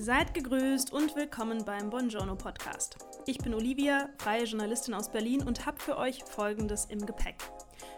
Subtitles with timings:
[0.00, 2.98] Seid gegrüßt und willkommen beim Buongiorno Podcast.
[3.26, 7.34] Ich bin Olivia, freie Journalistin aus Berlin und habe für euch Folgendes im Gepäck.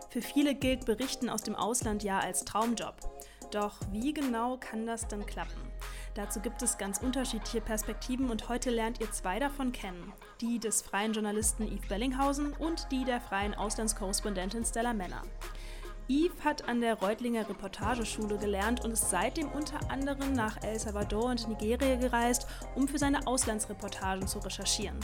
[0.08, 2.96] Für viele gilt Berichten aus dem Ausland ja als Traumjob.
[3.50, 5.60] Doch wie genau kann das denn klappen?
[6.14, 10.14] Dazu gibt es ganz unterschiedliche Perspektiven und heute lernt ihr zwei davon kennen.
[10.40, 15.20] Die des freien Journalisten Yves Bellinghausen und die der freien Auslandskorrespondentin Stella Männer.
[16.10, 21.26] Yves hat an der Reutlinger Reportageschule gelernt und ist seitdem unter anderem nach El Salvador
[21.26, 24.98] und Nigeria gereist, um für seine Auslandsreportagen zu recherchieren.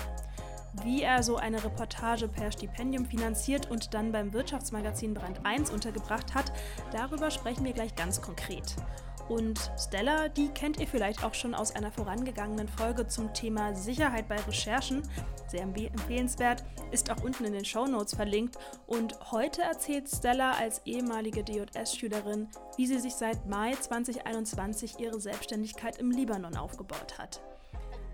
[0.82, 6.34] Wie er so eine Reportage per Stipendium finanziert und dann beim Wirtschaftsmagazin Brand 1 untergebracht
[6.34, 6.52] hat,
[6.90, 8.74] darüber sprechen wir gleich ganz konkret.
[9.28, 14.28] Und Stella, die kennt ihr vielleicht auch schon aus einer vorangegangenen Folge zum Thema Sicherheit
[14.28, 15.02] bei Recherchen.
[15.48, 18.56] Sehr empfehlenswert, ist auch unten in den Show Notes verlinkt.
[18.86, 25.98] Und heute erzählt Stella als ehemalige DJS-Schülerin, wie sie sich seit Mai 2021 ihre Selbstständigkeit
[25.98, 27.40] im Libanon aufgebaut hat.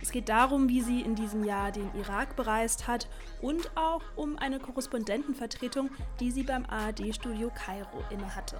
[0.01, 3.09] Es geht darum, wie sie in diesem Jahr den Irak bereist hat
[3.41, 8.57] und auch um eine Korrespondentenvertretung, die sie beim ARD-Studio Kairo innehatte.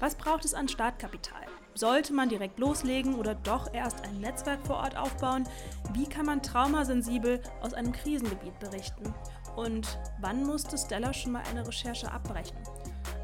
[0.00, 1.42] Was braucht es an Startkapital?
[1.74, 5.44] Sollte man direkt loslegen oder doch erst ein Netzwerk vor Ort aufbauen?
[5.92, 9.12] Wie kann man traumasensibel aus einem Krisengebiet berichten?
[9.56, 12.56] Und wann musste Stella schon mal eine Recherche abbrechen?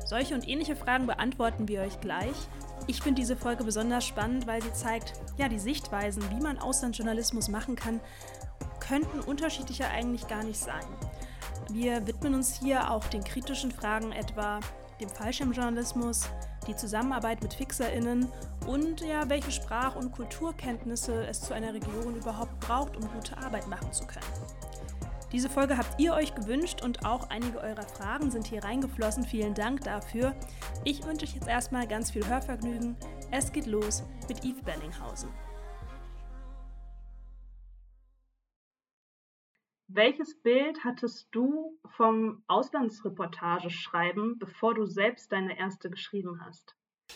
[0.04, 2.34] Solche und ähnliche Fragen beantworten wir euch gleich.
[2.88, 7.48] Ich finde diese Folge besonders spannend, weil sie zeigt, ja, die Sichtweisen, wie man Auslandsjournalismus
[7.48, 8.00] machen kann,
[8.80, 10.84] könnten unterschiedlicher eigentlich gar nicht sein.
[11.70, 14.60] Wir widmen uns hier auch den kritischen Fragen etwa
[15.00, 16.28] dem Fallschirmjournalismus,
[16.66, 18.28] die Zusammenarbeit mit FixerInnen
[18.66, 23.68] und ja, welche Sprach- und Kulturkenntnisse es zu einer Region überhaupt braucht, um gute Arbeit
[23.68, 24.24] machen zu können.
[25.34, 29.24] Diese Folge habt ihr euch gewünscht und auch einige eurer Fragen sind hier reingeflossen.
[29.24, 30.32] Vielen Dank dafür.
[30.84, 32.96] Ich wünsche euch jetzt erstmal ganz viel Hörvergnügen.
[33.32, 35.28] Es geht los mit Yves Bellinghausen.
[39.96, 46.74] Welches Bild hattest du vom Auslandsreportageschreiben, bevor du selbst deine erste geschrieben hast?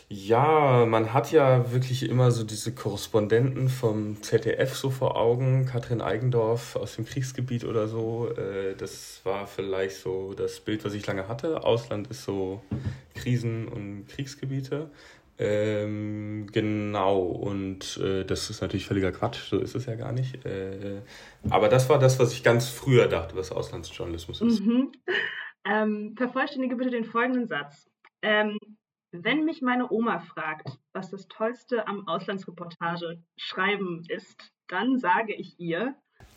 [0.08, 6.00] Ja, man hat ja wirklich immer so diese Korrespondenten vom ZDF so vor Augen, Katrin
[6.00, 8.30] Eigendorf aus dem Kriegsgebiet oder so.
[8.36, 11.64] Äh, das war vielleicht so das Bild, was ich lange hatte.
[11.64, 12.62] Ausland ist so
[13.14, 14.88] Krisen- und Kriegsgebiete.
[15.40, 20.44] Ähm, genau, und äh, das ist natürlich völliger Quatsch, so ist es ja gar nicht.
[20.44, 21.02] Äh,
[21.48, 24.60] aber das war das, was ich ganz früher dachte, was Auslandsjournalismus ist.
[24.60, 24.90] Mhm.
[25.64, 27.88] Ähm, vervollständige bitte den folgenden Satz.
[28.22, 28.58] Ähm,
[29.12, 35.58] wenn mich meine Oma fragt, was das Tollste am Auslandsreportage schreiben ist, dann sage ich
[35.58, 35.94] ihr,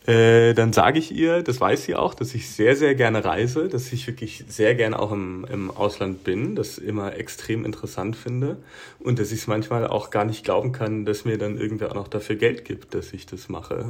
[0.08, 3.70] äh, dann sage ich ihr, das weiß sie auch, dass ich sehr, sehr gerne reise,
[3.70, 8.58] dass ich wirklich sehr gerne auch im, im Ausland bin, das immer extrem interessant finde
[9.00, 11.96] und dass ich es manchmal auch gar nicht glauben kann, dass mir dann irgendwer auch
[11.96, 13.90] noch dafür Geld gibt, dass ich das mache.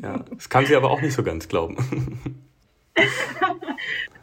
[0.00, 1.76] Ja, das kann sie aber auch nicht so ganz glauben.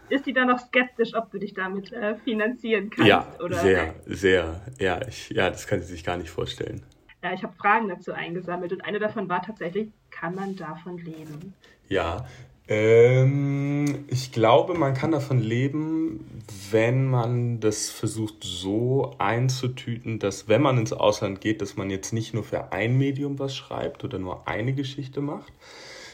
[0.09, 3.07] Ist sie dann noch skeptisch, ob du dich damit äh, finanzieren kannst?
[3.07, 3.59] Ja, oder?
[3.59, 4.61] sehr, sehr.
[4.79, 6.81] Ja, ich, ja, das kann sie sich gar nicht vorstellen.
[7.21, 11.53] Ja, ich habe Fragen dazu eingesammelt und eine davon war tatsächlich, kann man davon leben?
[11.89, 12.25] Ja,
[12.69, 20.61] ähm, ich glaube, man kann davon leben, wenn man das versucht so einzutüten, dass wenn
[20.61, 24.19] man ins Ausland geht, dass man jetzt nicht nur für ein Medium was schreibt oder
[24.19, 25.51] nur eine Geschichte macht,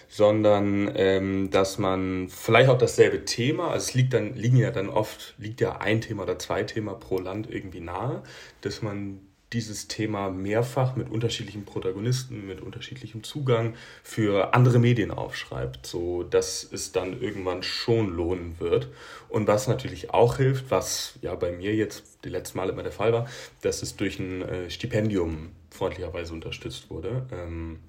[0.07, 4.89] sondern ähm, dass man vielleicht auch dasselbe Thema, also es liegt dann, liegen ja dann
[4.89, 8.23] oft, liegt ja ein Thema oder zwei Thema pro Land irgendwie nahe,
[8.61, 9.19] dass man
[9.53, 16.67] dieses Thema mehrfach mit unterschiedlichen Protagonisten, mit unterschiedlichem Zugang für andere Medien aufschreibt, so dass
[16.72, 18.89] es dann irgendwann schon lohnen wird.
[19.29, 22.91] Und was natürlich auch hilft, was ja bei mir jetzt die letzten Male immer der
[22.91, 23.28] Fall war,
[23.61, 27.25] dass es durch ein äh, Stipendium freundlicherweise unterstützt wurde.
[27.31, 27.79] Ähm,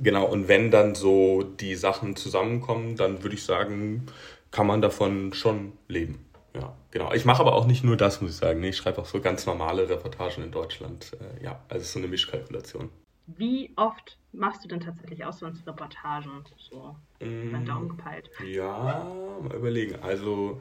[0.00, 4.06] genau, und wenn dann so die Sachen zusammenkommen, dann würde ich sagen,
[4.50, 6.24] kann man davon schon leben.
[6.54, 7.12] Ja, genau.
[7.12, 8.62] Ich mache aber auch nicht nur das, muss ich sagen.
[8.62, 11.12] Ich schreibe auch so ganz normale Reportagen in Deutschland.
[11.20, 12.90] Äh, ja, also so eine Mischkalkulation.
[13.26, 16.44] Wie oft machst du denn tatsächlich Auslandsreportagen?
[16.58, 18.30] So, mm, Daumen gepeilt.
[18.46, 19.06] Ja,
[19.42, 19.96] mal überlegen.
[20.02, 20.60] Also,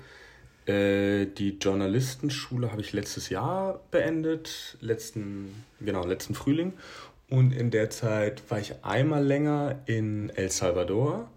[0.66, 6.74] äh, die Journalistenschule habe ich letztes Jahr beendet, letzten, genau, letzten Frühling.
[7.30, 11.30] Und in der Zeit war ich einmal länger in El Salvador,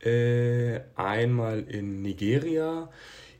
[0.00, 2.88] äh, einmal in Nigeria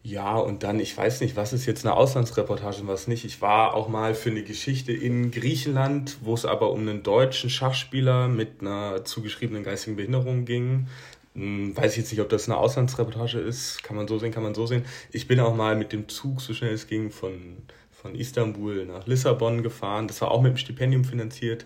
[0.05, 3.25] ja, und dann, ich weiß nicht, was ist jetzt eine Auslandsreportage und was nicht.
[3.25, 7.51] Ich war auch mal für eine Geschichte in Griechenland, wo es aber um einen deutschen
[7.51, 10.89] Schachspieler mit einer zugeschriebenen geistigen Behinderung ging.
[11.35, 13.85] Hm, weiß ich jetzt nicht, ob das eine Auslandsreportage ist.
[13.85, 14.85] Kann man so sehen, kann man so sehen.
[15.13, 17.59] Ich bin auch mal mit dem Zug, so schnell es ging, von,
[17.93, 20.09] von Istanbul nach Lissabon gefahren.
[20.09, 21.65] Das war auch mit dem Stipendium finanziert.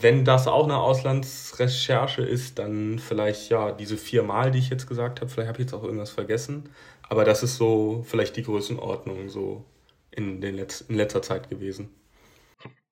[0.00, 5.20] wenn das auch eine Auslandsrecherche ist, dann vielleicht ja diese viermal, die ich jetzt gesagt
[5.20, 5.30] habe.
[5.30, 6.64] Vielleicht habe ich jetzt auch irgendwas vergessen.
[7.12, 9.66] Aber das ist so vielleicht die Größenordnung so
[10.10, 11.94] in, den Letz in letzter Zeit gewesen.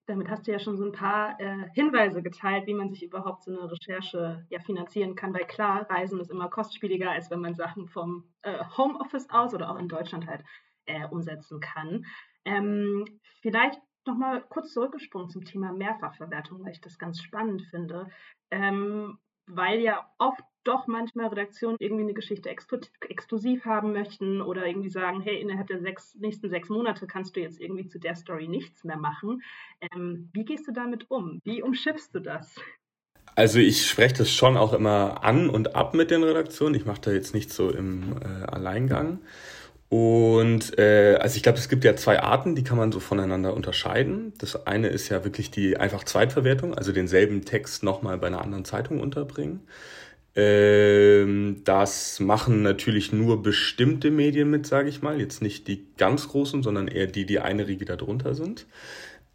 [0.05, 3.45] Damit hast du ja schon so ein paar äh, Hinweise geteilt, wie man sich überhaupt
[3.45, 5.33] so eine Recherche ja finanzieren kann.
[5.33, 9.71] Weil klar, Reisen ist immer kostspieliger, als wenn man Sachen vom äh, Homeoffice aus oder
[9.71, 10.45] auch in Deutschland halt
[10.85, 12.05] äh, umsetzen kann.
[12.45, 13.07] Ähm,
[13.41, 18.11] vielleicht nochmal kurz zurückgesprungen zum Thema Mehrfachverwertung, weil ich das ganz spannend finde.
[18.51, 19.19] Ähm,
[19.57, 25.21] weil ja oft doch manchmal Redaktionen irgendwie eine Geschichte exklusiv haben möchten oder irgendwie sagen,
[25.23, 28.85] hey, innerhalb der sechs, nächsten sechs Monate kannst du jetzt irgendwie zu der Story nichts
[28.85, 29.43] mehr machen.
[29.81, 31.41] Ähm, wie gehst du damit um?
[31.45, 32.57] Wie umschiffst du das?
[33.37, 36.75] Also ich spreche das schon auch immer an und ab mit den Redaktionen.
[36.75, 39.21] Ich mache da jetzt nicht so im äh, Alleingang.
[39.91, 43.55] Und äh, also ich glaube, es gibt ja zwei Arten, die kann man so voneinander
[43.55, 44.33] unterscheiden.
[44.39, 48.65] Das eine ist ja wirklich die einfach Zweitverwertung, also denselben Text nochmal bei einer anderen
[48.65, 49.63] Zeitung unterbringen.
[50.37, 55.21] Ähm, das machen natürlich nur bestimmte Medien mit, sage ich mal.
[55.21, 58.67] Jetzt nicht die ganz großen, sondern eher die, die eine Riege darunter sind.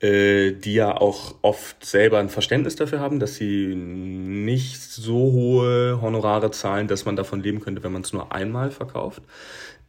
[0.02, 6.02] Äh, die ja auch oft selber ein Verständnis dafür haben, dass sie nicht so hohe
[6.02, 9.22] Honorare zahlen, dass man davon leben könnte, wenn man es nur einmal verkauft.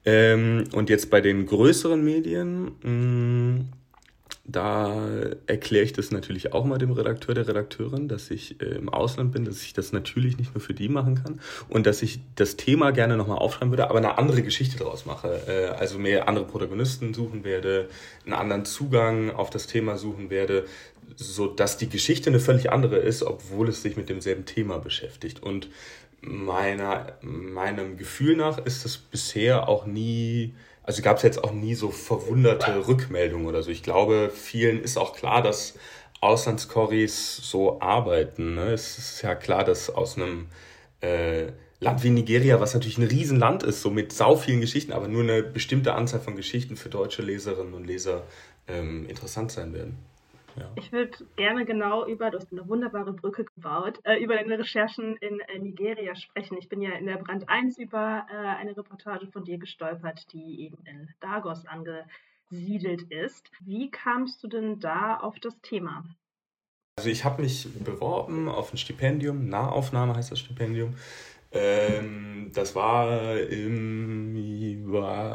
[0.06, 3.68] Ähm, und jetzt bei den größeren Medien, mh, mm,
[4.48, 5.08] da
[5.46, 9.32] erkläre ich das natürlich auch mal dem Redakteur, der Redakteurin, dass ich äh, im Ausland
[9.32, 12.56] bin, dass ich das natürlich nicht nur für die machen kann und dass ich das
[12.56, 15.40] Thema gerne nochmal aufschreiben würde, aber eine andere Geschichte daraus mache.
[15.48, 17.88] Äh, also mehr andere Protagonisten suchen werde,
[18.24, 20.64] einen anderen Zugang auf das Thema suchen werde,
[21.16, 25.42] so dass die Geschichte eine völlig andere ist, obwohl es sich mit demselben Thema beschäftigt.
[25.42, 25.68] Und
[26.20, 31.74] meiner, meinem Gefühl nach ist das bisher auch nie, also gab es jetzt auch nie
[31.74, 33.70] so verwunderte Rückmeldungen oder so.
[33.70, 35.74] Ich glaube, vielen ist auch klar, dass
[36.20, 38.54] Auslandscorries so arbeiten.
[38.54, 38.72] Ne?
[38.72, 40.46] Es ist ja klar, dass aus einem
[41.00, 45.08] äh, Land wie Nigeria, was natürlich ein Riesenland ist, so mit sau vielen Geschichten, aber
[45.08, 48.22] nur eine bestimmte Anzahl von Geschichten für deutsche Leserinnen und Leser
[48.66, 49.98] ähm, interessant sein werden.
[50.58, 50.70] Ja.
[50.76, 55.16] Ich würde gerne genau über, du hast eine wunderbare Brücke gebaut, äh, über deine Recherchen
[55.16, 56.56] in äh, Nigeria sprechen.
[56.58, 60.62] Ich bin ja in der Brand 1 über äh, eine Reportage von dir gestolpert, die
[60.62, 63.50] eben in Lagos angesiedelt ist.
[63.60, 66.04] Wie kamst du denn da auf das Thema?
[66.98, 70.94] Also ich habe mich beworben auf ein Stipendium, Nahaufnahme heißt das Stipendium,
[71.56, 74.86] ähm, das war im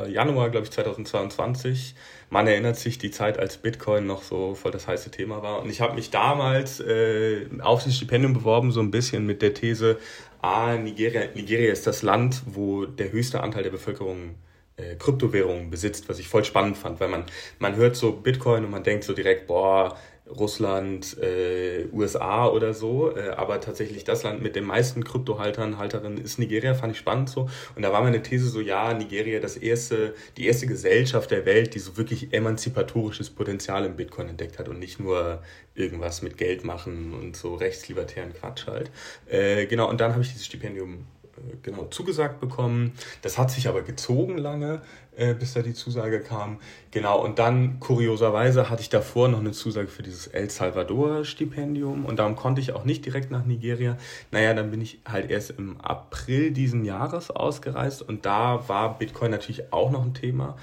[0.10, 1.96] Januar, glaube ich, 2022.
[2.30, 5.62] Man erinnert sich die Zeit, als Bitcoin noch so voll das heiße Thema war.
[5.62, 9.54] Und ich habe mich damals äh, auf das Stipendium beworben, so ein bisschen mit der
[9.54, 9.98] These,
[10.42, 14.36] ah, Nigeria, Nigeria ist das Land, wo der höchste Anteil der Bevölkerung
[14.78, 17.26] äh, Kryptowährungen besitzt, was ich voll spannend fand, weil man,
[17.60, 19.98] man hört so Bitcoin und man denkt so direkt, boah,
[20.38, 26.18] Russland, äh, USA oder so, äh, aber tatsächlich das Land mit den meisten Kryptohaltern, Halterinnen
[26.18, 27.50] ist Nigeria, fand ich spannend so.
[27.76, 31.76] Und da war meine These so, ja, Nigeria das erste, die erste Gesellschaft der Welt,
[31.76, 35.42] die so wirklich emanzipatorisches Potenzial im Bitcoin entdeckt hat und nicht nur
[35.76, 38.92] irgendwas mit Geld machen und so rechtslibertären Quatsch halt.
[39.28, 41.06] Äh, genau, und dann habe ich dieses Stipendium
[41.62, 42.94] genau zugesagt bekommen.
[43.22, 44.82] Das hat sich aber gezogen lange,
[45.16, 46.60] äh, bis da die Zusage kam.
[46.92, 52.20] Genau, und dann kurioserweise hatte ich davor noch eine Zusage für dieses El Salvador-Stipendium und
[52.20, 53.98] darum konnte ich auch nicht direkt nach Nigeria.
[54.32, 59.32] Naja, dann bin ich halt erst im April diesen Jahres ausgereist und da war Bitcoin
[59.32, 60.58] natürlich auch noch ein Thema,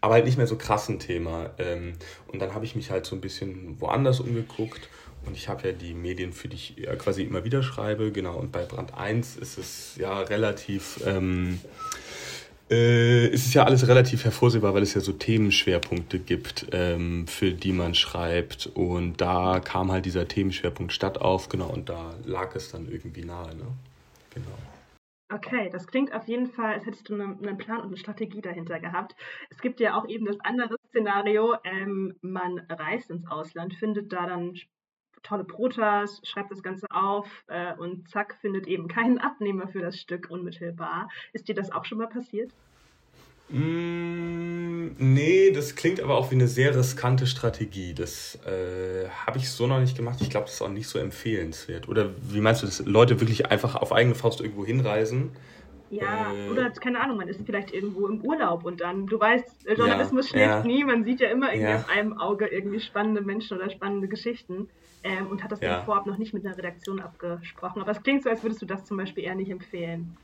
[0.00, 1.50] aber halt nicht mehr so krass ein Thema.
[1.58, 1.94] Ähm,
[2.28, 4.88] und dann habe ich mich halt so ein bisschen woanders umgeguckt
[5.26, 8.36] und ich habe ja die Medien, für die ich quasi immer wieder schreibe, genau.
[8.36, 11.60] Und bei Brand 1 ist es ja relativ, ähm,
[12.70, 17.52] äh, ist es ja alles relativ hervorsehbar, weil es ja so Themenschwerpunkte gibt, ähm, für
[17.52, 18.66] die man schreibt.
[18.66, 21.68] Und da kam halt dieser Themenschwerpunkt Stadt auf, genau.
[21.68, 23.66] Und da lag es dann irgendwie nahe, ne?
[24.34, 24.56] Genau.
[25.32, 28.40] Okay, das klingt auf jeden Fall, als hättest du einen, einen, Plan und eine Strategie
[28.40, 29.16] dahinter gehabt.
[29.50, 34.26] Es gibt ja auch eben das andere Szenario, ähm, man reist ins Ausland, findet da
[34.26, 34.54] dann
[35.22, 39.98] tolle Protas, schreibt das Ganze auf äh, und zack, findet eben keinen Abnehmer für das
[39.98, 41.08] Stück unmittelbar.
[41.32, 42.52] Ist dir das auch schon mal passiert?
[43.48, 47.94] Mm, nee, das klingt aber auch wie eine sehr riskante Strategie.
[47.94, 50.20] Das äh, habe ich so noch nicht gemacht.
[50.20, 51.88] Ich glaube, das ist auch nicht so empfehlenswert.
[51.88, 52.84] Oder wie meinst du das?
[52.84, 55.30] Leute wirklich einfach auf eigene Faust irgendwo hinreisen?
[55.90, 59.68] Ja, äh, oder keine Ahnung, man ist vielleicht irgendwo im Urlaub und dann, du weißt,
[59.76, 61.76] Journalismus ja, schläft ja, nie, man sieht ja immer irgendwie ja.
[61.76, 64.68] auf einem Auge irgendwie spannende Menschen oder spannende Geschichten
[65.04, 65.82] ähm, und hat das ja.
[65.82, 67.80] vorab noch nicht mit einer Redaktion abgesprochen.
[67.82, 70.16] Aber es klingt so, als würdest du das zum Beispiel eher nicht empfehlen.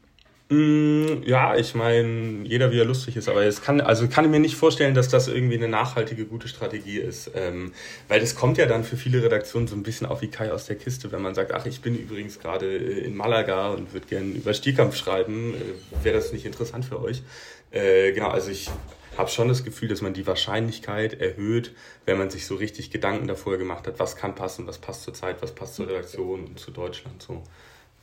[0.52, 4.30] Mm, ja, ich meine, jeder wie er lustig ist, aber es kann, also kann ich
[4.30, 7.30] mir nicht vorstellen, dass das irgendwie eine nachhaltige, gute Strategie ist.
[7.34, 7.72] Ähm,
[8.08, 10.66] weil das kommt ja dann für viele Redaktionen so ein bisschen auf wie Kai aus
[10.66, 14.26] der Kiste, wenn man sagt, ach, ich bin übrigens gerade in Malaga und würde gerne
[14.26, 17.22] über Stierkampf schreiben, äh, wäre das nicht interessant für euch?
[17.70, 18.68] Äh, genau, also ich
[19.16, 21.72] habe schon das Gefühl, dass man die Wahrscheinlichkeit erhöht,
[22.04, 25.14] wenn man sich so richtig Gedanken davor gemacht hat, was kann passen, was passt zur
[25.14, 27.42] Zeit, was passt zur Redaktion und zu Deutschland so.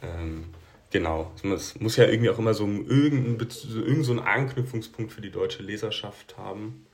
[0.01, 0.45] Ähm,
[0.91, 1.31] Genau.
[1.35, 5.61] Es muss ja irgendwie auch immer so irgendeinen, irgendeinen so einen Anknüpfungspunkt für die deutsche
[5.61, 6.87] Leserschaft haben.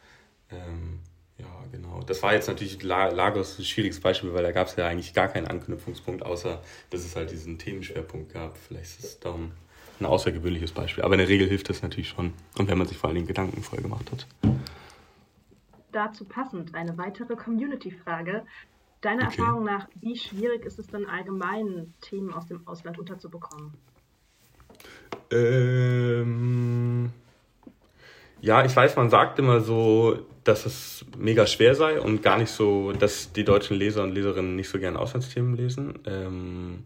[0.52, 1.00] Ähm,
[1.38, 2.02] ja, genau.
[2.06, 5.28] Das war jetzt natürlich Lagos ein schwieriges Beispiel, weil da gab es ja eigentlich gar
[5.28, 8.58] keinen Anknüpfungspunkt, außer dass es halt diesen Themenschwerpunkt gab.
[8.58, 9.52] Vielleicht ist es darum
[10.00, 11.04] ein außergewöhnliches Beispiel.
[11.04, 12.34] Aber in der Regel hilft das natürlich schon.
[12.58, 14.28] Und wenn man sich vor allen Dingen Gedanken voll gemacht hat.
[15.92, 18.46] Dazu passend eine weitere Community-Frage.
[19.06, 19.40] Deiner okay.
[19.40, 23.72] Erfahrung nach, wie schwierig ist es denn allgemein, Themen aus dem Ausland unterzubekommen?
[25.30, 27.12] Ähm,
[28.42, 32.50] ja, ich weiß, man sagt immer so, dass es mega schwer sei und gar nicht
[32.50, 36.00] so, dass die deutschen Leser und Leserinnen nicht so gerne Auslandsthemen lesen.
[36.08, 36.84] Ähm,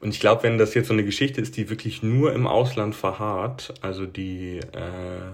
[0.00, 2.94] und ich glaube, wenn das jetzt so eine Geschichte ist, die wirklich nur im Ausland
[2.94, 5.32] verharrt, also die äh,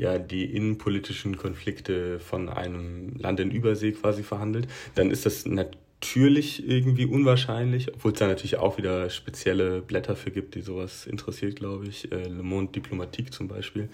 [0.00, 6.66] ja die innenpolitischen Konflikte von einem Land in Übersee quasi verhandelt, dann ist das natürlich
[6.66, 11.56] irgendwie unwahrscheinlich, obwohl es da natürlich auch wieder spezielle Blätter für gibt, die sowas interessiert,
[11.56, 12.10] glaube ich.
[12.10, 13.90] Äh, Le Monde Diplomatique zum Beispiel.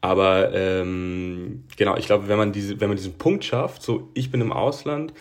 [0.00, 4.30] Aber ähm, genau, ich glaube, wenn man diese, wenn man diesen Punkt schafft, so ich
[4.30, 5.12] bin im Ausland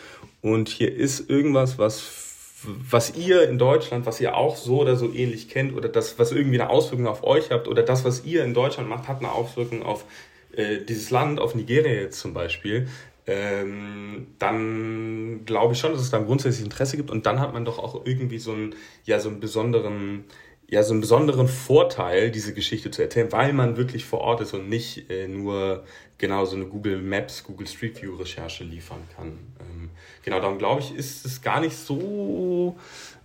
[0.42, 2.27] und hier ist irgendwas, was
[2.64, 6.32] was ihr in Deutschland, was ihr auch so oder so ähnlich kennt oder das, was
[6.32, 9.32] irgendwie eine Auswirkung auf euch habt oder das, was ihr in Deutschland macht, hat eine
[9.32, 10.06] Auswirkung auf
[10.54, 12.88] äh, dieses Land, auf Nigeria jetzt zum Beispiel,
[13.28, 17.54] ähm, dann glaube ich schon, dass es da ein grundsätzliches Interesse gibt und dann hat
[17.54, 18.74] man doch auch irgendwie so einen,
[19.06, 20.24] ja, so einen besonderen,
[20.70, 24.54] ja, so einen besonderen Vorteil, diese Geschichte zu erzählen, weil man wirklich vor Ort ist
[24.54, 25.86] und nicht äh, nur
[26.18, 29.38] genau so eine Google Maps, Google Street View Recherche liefern kann.
[29.62, 29.90] Ähm,
[30.24, 32.78] genau, darum glaube ich, ist es gar nicht so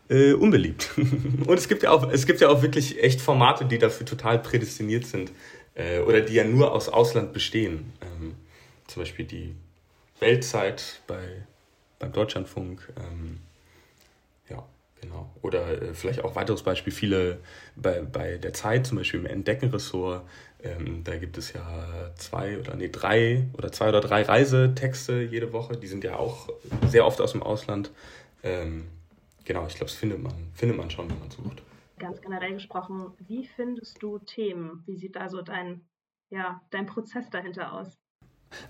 [0.08, 0.90] äh, unbeliebt.
[0.96, 4.38] und es gibt ja auch, es gibt ja auch wirklich echt Formate, die dafür total
[4.38, 5.32] prädestiniert sind
[5.75, 7.92] äh, oder die ja nur aus Ausland bestehen.
[8.02, 8.37] Ähm,
[8.87, 9.54] zum Beispiel die
[10.20, 11.44] Weltzeit bei,
[11.99, 12.92] beim Deutschlandfunk.
[12.96, 13.40] Ähm,
[15.02, 15.30] genau.
[15.42, 17.38] Oder äh, vielleicht auch weiteres Beispiel, viele
[17.76, 20.26] bei, bei der Zeit, zum Beispiel im Entdeckenressort,
[20.62, 25.52] ähm, da gibt es ja zwei oder nee, drei oder zwei oder drei Reisetexte jede
[25.52, 25.76] Woche.
[25.76, 26.49] Die sind ja auch
[26.88, 27.90] sehr oft aus dem Ausland.
[28.42, 28.87] Ähm,
[29.44, 31.62] genau, ich glaube, das findet man, findet man schon, wenn man sucht
[32.02, 34.82] ganz generell gesprochen, wie findest du Themen?
[34.87, 35.82] Wie sieht da so dein,
[36.30, 37.97] ja, dein Prozess dahinter aus?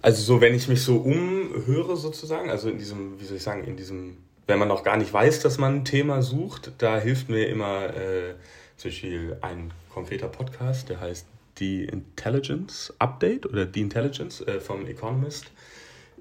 [0.03, 3.65] Also so, wenn ich mich so umhöre sozusagen, also in diesem, wie soll ich sagen,
[3.65, 7.29] in diesem, wenn man noch gar nicht weiß, dass man ein Thema sucht, da hilft
[7.29, 8.35] mir immer äh,
[8.77, 11.27] zum Beispiel ein konkreter Podcast, der heißt
[11.59, 15.51] The Intelligence Update oder The Intelligence äh, vom Economist.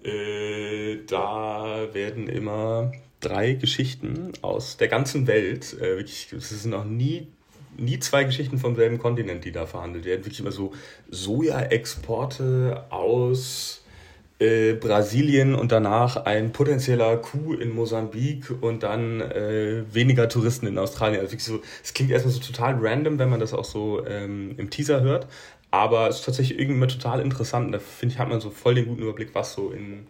[0.04, 5.74] Äh, da werden immer drei Geschichten aus der ganzen Welt.
[5.80, 7.28] Äh, wirklich, es sind noch nie,
[7.78, 10.25] nie zwei Geschichten vom selben Kontinent, die da verhandelt werden.
[10.25, 10.74] Wirklich immer so
[11.10, 13.80] Soja-Exporte aus
[14.41, 20.77] äh, Brasilien und danach ein potenzieller Coup in Mosambik und dann äh, weniger Touristen in
[20.77, 21.21] Australien.
[21.21, 24.69] Also so, es klingt erstmal so total random, wenn man das auch so ähm, im
[24.69, 25.27] Teaser hört.
[25.69, 27.74] Aber es ist tatsächlich irgendwie total interessant.
[27.74, 30.07] Da finde ich, hat man so voll den guten Überblick, was so in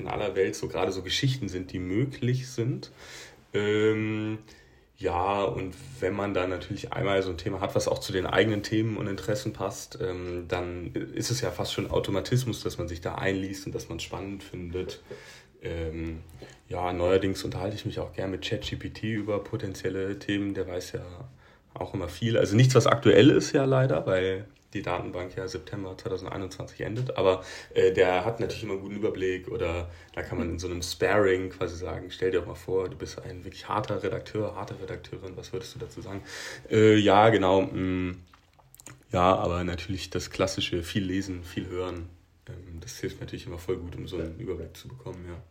[0.00, 2.90] in aller Welt so gerade so Geschichten sind, die möglich sind.
[3.52, 4.38] Ähm,
[5.00, 8.26] ja, und wenn man da natürlich einmal so ein Thema hat, was auch zu den
[8.26, 12.86] eigenen Themen und Interessen passt, ähm, dann ist es ja fast schon Automatismus, dass man
[12.86, 15.00] sich da einliest und dass man es spannend findet.
[15.62, 16.20] Ähm,
[16.68, 20.52] ja, neuerdings unterhalte ich mich auch gern mit ChatGPT über potenzielle Themen.
[20.52, 21.00] Der weiß ja
[21.72, 22.36] auch immer viel.
[22.36, 27.42] Also nichts, was aktuell ist ja leider, weil die Datenbank ja September 2021 endet, aber
[27.74, 30.82] äh, der hat natürlich immer einen guten Überblick oder da kann man in so einem
[30.82, 34.80] Sparing quasi sagen, stell dir auch mal vor, du bist ein wirklich harter Redakteur, harte
[34.80, 36.22] Redakteurin, was würdest du dazu sagen?
[36.70, 38.16] Äh, ja, genau, mh, mm,
[39.12, 42.08] ja, aber natürlich das klassische, viel lesen, viel hören,
[42.48, 45.42] ähm, das hilft natürlich immer voll gut, um so einen Überblick zu bekommen, ja.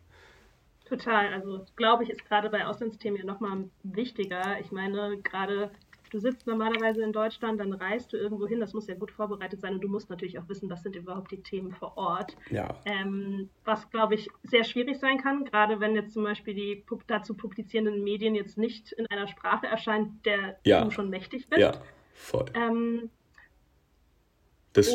[0.86, 4.60] Total, also glaube ich, ist gerade bei Auslandsthemen ja nochmal wichtiger.
[4.60, 5.70] Ich meine, gerade
[6.10, 9.62] du sitzt normalerweise in Deutschland, dann reist du irgendwo hin, das muss ja gut vorbereitet
[9.62, 12.36] sein und du musst natürlich auch wissen, was sind überhaupt die Themen vor Ort.
[12.50, 12.76] Ja.
[12.86, 17.34] Ähm, was, glaube ich, sehr schwierig sein kann, gerade wenn jetzt zum Beispiel die dazu
[17.34, 20.84] publizierenden Medien jetzt nicht in einer Sprache erscheinen, der ja.
[20.84, 21.62] du schon mächtig bist.
[21.62, 21.74] Ja,
[22.14, 22.46] voll.
[22.54, 23.10] Ähm,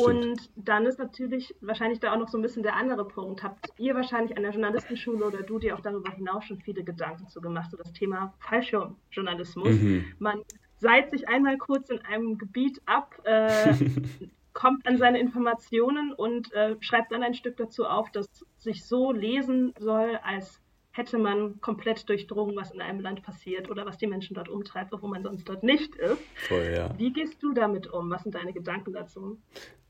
[0.05, 3.43] und dann ist natürlich wahrscheinlich da auch noch so ein bisschen der andere Punkt.
[3.43, 7.27] Habt ihr wahrscheinlich an der Journalistenschule oder du dir auch darüber hinaus schon viele Gedanken
[7.27, 9.69] zu gemacht, so das Thema Fallschirmjournalismus.
[9.69, 10.05] Mhm.
[10.17, 10.41] Man
[10.77, 13.73] seilt sich einmal kurz in einem Gebiet ab, äh,
[14.53, 18.27] kommt an seine Informationen und äh, schreibt dann ein Stück dazu auf, das
[18.57, 23.85] sich so lesen soll, als hätte man komplett durchdrungen, was in einem Land passiert oder
[23.85, 26.21] was die Menschen dort umtreibt, obwohl man sonst dort nicht ist.
[26.47, 26.97] Voll, ja.
[26.97, 28.09] Wie gehst du damit um?
[28.09, 29.37] Was sind deine Gedanken dazu?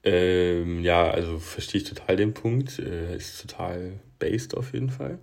[0.03, 2.79] Ähm, ja, also verstehe ich total den Punkt.
[2.79, 5.19] Äh, ist total based auf jeden Fall.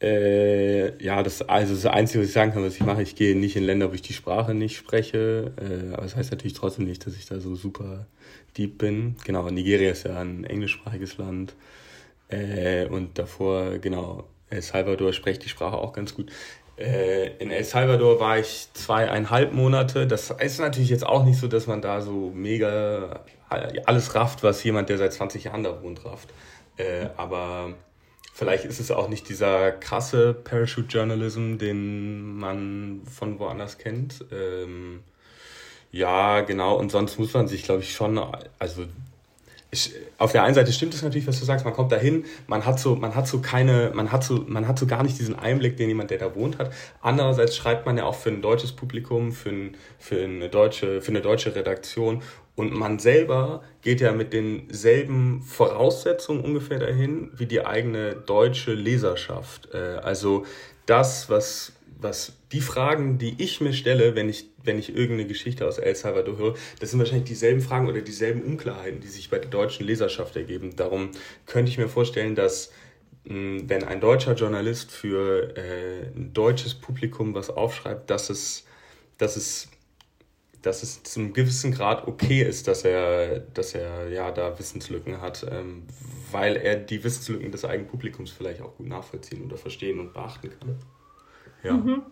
[0.00, 3.36] Äh, ja, das, also das Einzige, was ich sagen kann, was ich mache, ich gehe
[3.36, 5.52] nicht in Länder, wo ich die Sprache nicht spreche.
[5.56, 8.06] Äh, aber das heißt natürlich trotzdem nicht, dass ich da so super
[8.56, 9.16] deep bin.
[9.24, 11.54] Genau, Nigeria ist ja ein englischsprachiges Land.
[12.28, 16.30] Äh, und davor, genau, El Salvador spricht die Sprache auch ganz gut.
[16.76, 20.06] Äh, in El Salvador war ich zweieinhalb Monate.
[20.06, 23.24] Das ist natürlich jetzt auch nicht so, dass man da so mega
[23.86, 26.28] alles rafft, was jemand, der seit 20 Jahren da wohnt, rafft.
[26.76, 27.74] Äh, aber
[28.38, 34.24] vielleicht ist es auch nicht dieser krasse Parachute-Journalism, den man von woanders kennt.
[34.30, 35.00] Ähm,
[35.90, 36.76] ja, genau.
[36.76, 38.16] Und sonst muss man sich, glaube ich, schon,
[38.60, 38.84] also
[39.72, 42.64] ich, auf der einen Seite stimmt es natürlich, was du sagst, man kommt dahin, man
[42.64, 45.36] hat so, man hat so keine, man hat so, man hat so gar nicht diesen
[45.36, 46.72] Einblick, den jemand, der da wohnt, hat.
[47.02, 51.10] Andererseits schreibt man ja auch für ein deutsches Publikum, für, ein, für eine deutsche, für
[51.10, 52.22] eine deutsche Redaktion
[52.58, 59.68] und man selber geht ja mit denselben Voraussetzungen ungefähr dahin wie die eigene deutsche Leserschaft.
[59.72, 60.44] Äh, also
[60.84, 65.68] das, was, was die Fragen, die ich mir stelle, wenn ich, wenn ich irgendeine Geschichte
[65.68, 69.38] aus El Salvador höre, das sind wahrscheinlich dieselben Fragen oder dieselben Unklarheiten, die sich bei
[69.38, 70.74] der deutschen Leserschaft ergeben.
[70.74, 71.10] Darum
[71.46, 72.72] könnte ich mir vorstellen, dass
[73.22, 78.64] wenn ein deutscher Journalist für äh, ein deutsches Publikum was aufschreibt, dass es,
[79.16, 79.68] dass es
[80.62, 85.46] dass es zum gewissen Grad okay ist, dass er, dass er ja da Wissenslücken hat,
[85.50, 85.84] ähm,
[86.32, 90.50] weil er die Wissenslücken des eigenen Publikums vielleicht auch gut nachvollziehen oder verstehen und beachten
[90.50, 90.76] kann.
[91.62, 91.72] Ja.
[91.74, 92.02] Mhm.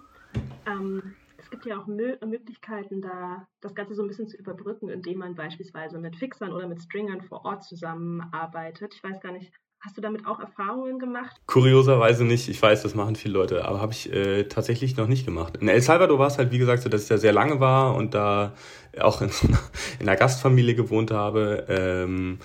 [0.67, 4.89] Ähm, es gibt ja auch Mö Möglichkeiten, da das Ganze so ein bisschen zu überbrücken,
[4.89, 8.95] indem man beispielsweise mit Fixern oder mit Stringern vor Ort zusammenarbeitet.
[8.95, 9.53] Ich weiß gar nicht,
[9.87, 11.37] Hast du damit auch Erfahrungen gemacht?
[11.47, 12.49] Kurioserweise nicht.
[12.49, 15.59] Ich weiß, das machen viele Leute, aber habe ich äh, tatsächlich noch nicht gemacht.
[15.61, 17.95] In El Salvador war es halt, wie gesagt, so, dass ich da sehr lange war
[17.95, 18.53] und da
[18.99, 19.31] auch in,
[20.01, 21.67] in einer Gastfamilie gewohnt habe.
[21.69, 22.41] Ähm,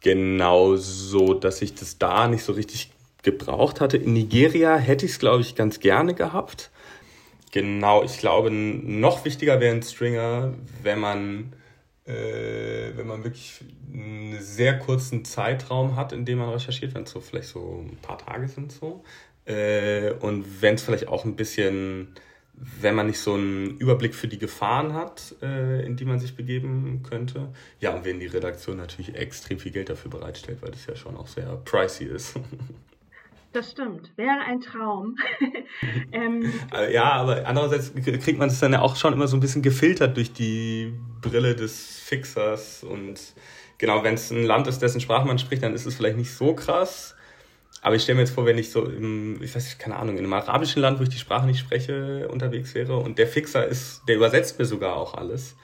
[0.00, 2.90] genau so, dass ich das da nicht so richtig
[3.22, 3.98] gebraucht hatte.
[3.98, 6.70] In Nigeria hätte ich es, glaube ich, ganz gerne gehabt.
[7.52, 11.52] Genau, ich glaube, noch wichtiger wäre ein Stringer, wenn man,
[12.08, 13.60] äh, wenn man wirklich
[13.92, 17.98] einen sehr kurzen Zeitraum hat, in dem man recherchiert, wenn es so vielleicht so ein
[17.98, 19.04] paar Tage sind so.
[19.44, 22.08] Äh, und wenn es vielleicht auch ein bisschen,
[22.54, 26.34] wenn man nicht so einen Überblick für die Gefahren hat, äh, in die man sich
[26.34, 27.48] begeben könnte.
[27.80, 31.16] Ja, und wenn die Redaktion natürlich extrem viel Geld dafür bereitstellt, weil das ja schon
[31.16, 32.38] auch sehr pricey ist.
[33.52, 34.12] Das stimmt.
[34.16, 35.16] Wäre ein Traum.
[36.12, 39.40] ähm, äh, ja, aber andererseits kriegt man es dann ja auch schon immer so ein
[39.40, 42.84] bisschen gefiltert durch die Brille des Fixers.
[42.84, 43.18] Und
[43.78, 46.32] genau, wenn es ein Land ist, dessen Sprache man spricht, dann ist es vielleicht nicht
[46.32, 47.16] so krass.
[47.80, 50.18] Aber ich stelle mir jetzt vor, wenn ich so im, ich weiß nicht, keine Ahnung,
[50.18, 53.66] in einem arabischen Land, wo ich die Sprache nicht spreche, unterwegs wäre und der Fixer
[53.66, 55.56] ist, der übersetzt mir sogar auch alles.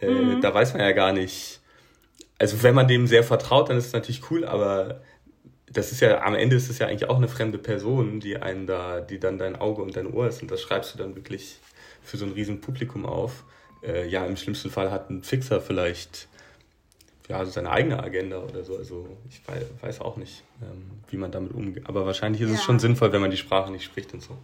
[0.00, 0.40] Äh, mhm.
[0.40, 1.60] Da weiß man ja gar nicht.
[2.38, 5.02] Also wenn man dem sehr vertraut, dann ist es natürlich cool, aber
[5.72, 8.66] das ist ja, am Ende ist es ja eigentlich auch eine fremde Person, die einen
[8.66, 11.58] da, die dann dein Auge und dein Ohr ist und das schreibst du dann wirklich
[12.02, 13.44] für so ein riesen Publikum auf.
[13.82, 16.28] Äh, ja, im schlimmsten Fall hat ein Fixer vielleicht
[17.28, 18.76] ja, seine eigene Agenda oder so.
[18.76, 19.42] Also ich
[19.82, 21.88] weiß, auch nicht, ähm, wie man damit umgeht.
[21.88, 22.54] Aber wahrscheinlich ist ja.
[22.54, 24.38] es schon sinnvoll, wenn man die Sprache nicht spricht und so.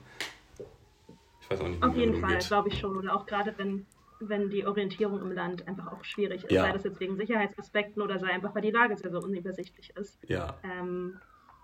[1.41, 2.97] Ich weiß auch nicht, wie Auf jeden Fall, glaube ich schon.
[2.97, 3.87] Oder auch gerade wenn,
[4.29, 6.53] wenn die Orientierung im Land einfach auch schwierig ist.
[6.53, 6.63] Ja.
[6.63, 10.19] Sei das jetzt wegen Sicherheitsaspekten oder sei einfach, weil die Lage sehr, sehr unübersichtlich ist.
[10.29, 10.57] Ja.
[10.63, 11.19] Ähm,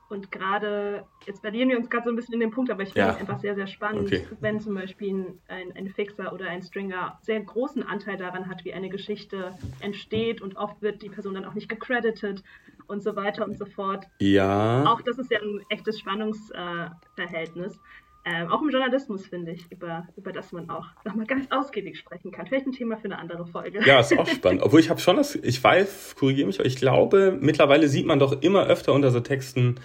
[0.08, 2.94] und gerade, jetzt verlieren wir uns gerade so ein bisschen in den Punkt, aber ich
[2.94, 3.20] finde es ja.
[3.20, 4.26] einfach sehr, sehr spannend, okay.
[4.40, 8.72] wenn zum Beispiel ein, ein Fixer oder ein Stringer sehr großen Anteil daran hat, wie
[8.72, 12.42] eine Geschichte entsteht und oft wird die Person dann auch nicht gecredited
[12.86, 14.06] und so weiter und so fort.
[14.18, 14.84] Ja.
[14.86, 17.76] Auch das ist ja ein echtes Spannungsverhältnis.
[17.76, 17.80] Äh,
[18.24, 22.30] ähm, auch im Journalismus, finde ich, über, über das man auch nochmal ganz ausgiebig sprechen
[22.30, 22.46] kann.
[22.46, 23.80] Vielleicht ein Thema für eine andere Folge.
[23.86, 24.62] Ja, ist auch spannend.
[24.62, 28.18] Obwohl ich habe schon das, ich weiß, korrigiere mich, aber ich glaube, mittlerweile sieht man
[28.18, 29.76] doch immer öfter unter so Texten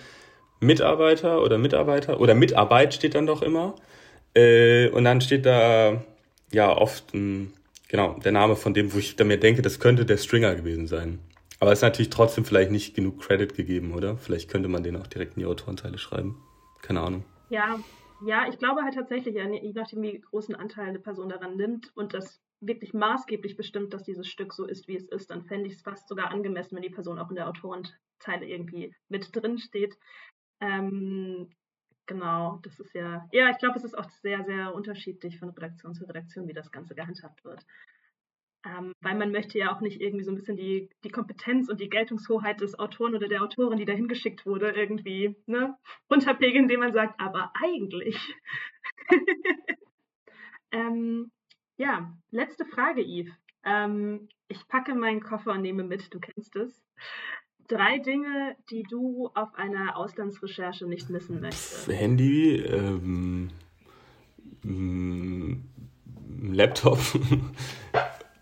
[0.59, 3.75] Mitarbeiter oder Mitarbeiter oder Mitarbeit steht dann doch immer.
[4.35, 6.03] Äh, und dann steht da
[6.51, 7.53] ja oft ein,
[7.87, 10.87] genau der Name von dem, wo ich dann mir denke, das könnte der Stringer gewesen
[10.87, 11.19] sein.
[11.59, 14.17] Aber es ist natürlich trotzdem vielleicht nicht genug Credit gegeben, oder?
[14.17, 16.35] Vielleicht könnte man den auch direkt in die Autorenzeile schreiben.
[16.81, 17.23] Keine Ahnung.
[17.49, 17.79] Ja,
[18.25, 22.13] ja, ich glaube halt tatsächlich, je nachdem, wie großen Anteil eine Person daran nimmt und
[22.13, 25.75] das wirklich maßgeblich bestimmt, dass dieses Stück so ist, wie es ist, dann fände ich
[25.75, 29.97] es fast sogar angemessen, wenn die Person auch in der Autorenzeile irgendwie mit drin steht.
[30.61, 31.49] Ähm,
[32.05, 32.59] genau.
[32.63, 36.05] Das ist ja, ja, ich glaube, es ist auch sehr, sehr unterschiedlich von Redaktion zu
[36.05, 37.65] Redaktion, wie das Ganze gehandhabt wird.
[38.65, 41.81] Ähm, weil man möchte ja auch nicht irgendwie so ein bisschen die, die Kompetenz und
[41.81, 45.75] die Geltungshoheit des Autoren oder der Autorin, die da hingeschickt wurde, irgendwie ne,
[46.09, 48.17] runterpegeln, indem man sagt, aber eigentlich.
[50.71, 51.29] ähm,
[51.77, 53.37] ja, letzte Frage, Yves.
[53.65, 56.81] Ähm, ich packe meinen Koffer und nehme mit, du kennst es.
[57.67, 61.87] Drei Dinge, die du auf einer Auslandsrecherche nicht missen möchtest.
[61.87, 63.49] Handy, ähm,
[66.41, 66.99] Laptop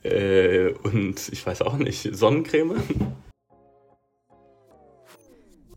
[0.04, 2.82] äh, und ich weiß auch nicht, Sonnencreme.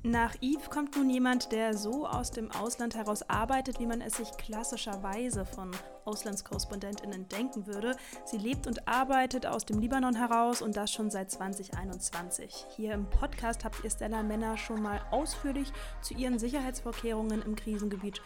[0.06, 4.18] Nach Yves kommt nun jemand, der so aus dem Ausland heraus arbeitet, wie man es
[4.18, 5.70] sich klassischerweise von
[6.04, 7.96] Auslandskorrespondentinnen denken würde.
[8.26, 12.66] Sie lebt und arbeitet aus dem Libanon heraus und das schon seit 2021.
[12.76, 18.20] Hier im Podcast habt ihr Stella Männer schon mal ausführlich zu ihren Sicherheitsvorkehrungen im Krisengebiet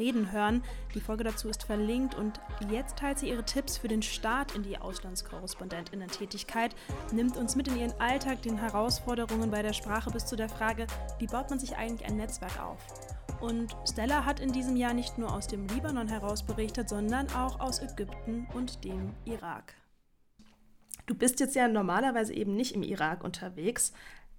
[0.00, 0.64] reden hören.
[0.94, 4.62] Die Folge dazu ist verlinkt und jetzt teilt sie ihre Tipps für den Start in
[4.62, 6.74] die Auslandskorrespondentinnen-Tätigkeit,
[7.12, 10.86] nimmt uns mit in ihren Alltag, den Herausforderungen bei der Sprache bis zu der Frage,
[11.18, 12.78] wie baut man sich eigentlich ein Netzwerk auf?
[13.40, 17.60] Und Stella hat in diesem Jahr nicht nur aus dem Libanon heraus berichtet, sondern auch
[17.60, 19.74] aus Ägypten und dem Irak.
[21.06, 23.92] Du bist jetzt ja normalerweise eben nicht im Irak unterwegs.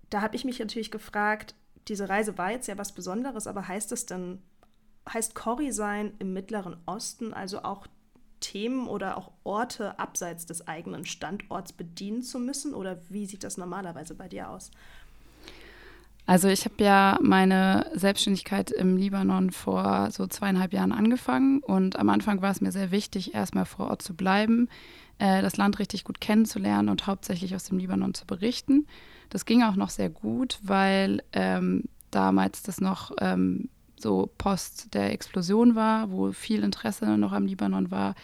[0.10, 1.56] Da habe ich mich natürlich gefragt,
[1.88, 4.41] diese Reise war jetzt ja was Besonderes, aber heißt es denn
[5.08, 7.88] heißt Corrie sein im Mittleren Osten also auch
[8.40, 12.74] Themen oder auch Orte abseits des eigenen Standorts bedienen zu müssen?
[12.74, 14.72] Oder wie sieht das normalerweise bei dir aus?
[16.26, 22.10] Also ich habe ja meine Selbstständigkeit im Libanon vor so zweieinhalb Jahren angefangen und am
[22.10, 24.70] Anfang war es mir sehr wichtig, erstmal vor Ort zu bleiben,
[25.18, 28.88] äh, das Land richtig gut kennenzulernen und hauptsächlich aus dem Libanon zu berichten.
[29.30, 33.70] Das ging auch noch sehr gut, weil ähm, damals das noch ähm,
[34.02, 38.16] so post der Explosion war, wo viel Interesse noch am Libanon war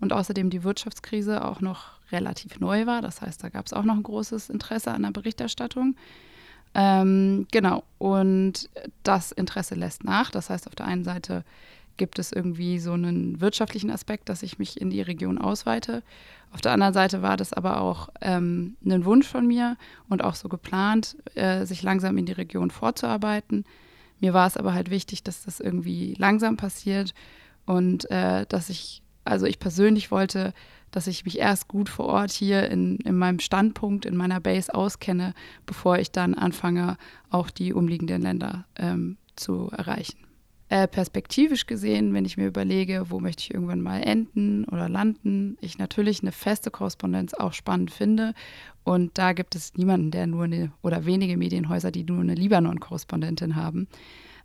[0.00, 3.02] und außerdem die Wirtschaftskrise auch noch relativ neu war.
[3.02, 5.96] Das heißt, da gab es auch noch ein großes Interesse an der Berichterstattung.
[6.74, 8.68] Ähm, genau, und
[9.02, 10.30] das Interesse lässt nach.
[10.30, 11.44] Das heißt, auf der einen Seite
[11.96, 16.02] gibt es irgendwie so einen wirtschaftlichen Aspekt, dass ich mich in die Region ausweite.
[16.52, 19.76] Auf der anderen Seite war das aber auch ähm, ein Wunsch von mir
[20.08, 23.64] und auch so geplant, äh, sich langsam in die Region vorzuarbeiten.
[24.20, 27.14] Mir war es aber halt wichtig, dass das irgendwie langsam passiert
[27.66, 30.52] und äh, dass ich, also ich persönlich wollte,
[30.90, 34.74] dass ich mich erst gut vor Ort hier in, in meinem Standpunkt, in meiner Base
[34.74, 35.34] auskenne,
[35.66, 36.96] bevor ich dann anfange,
[37.28, 40.25] auch die umliegenden Länder ähm, zu erreichen.
[40.68, 45.56] Äh, perspektivisch gesehen, wenn ich mir überlege, wo möchte ich irgendwann mal enden oder landen,
[45.60, 48.34] ich natürlich eine feste Korrespondenz auch spannend finde.
[48.82, 53.54] Und da gibt es niemanden, der nur eine oder wenige Medienhäuser, die nur eine Libanon-Korrespondentin
[53.54, 53.86] haben.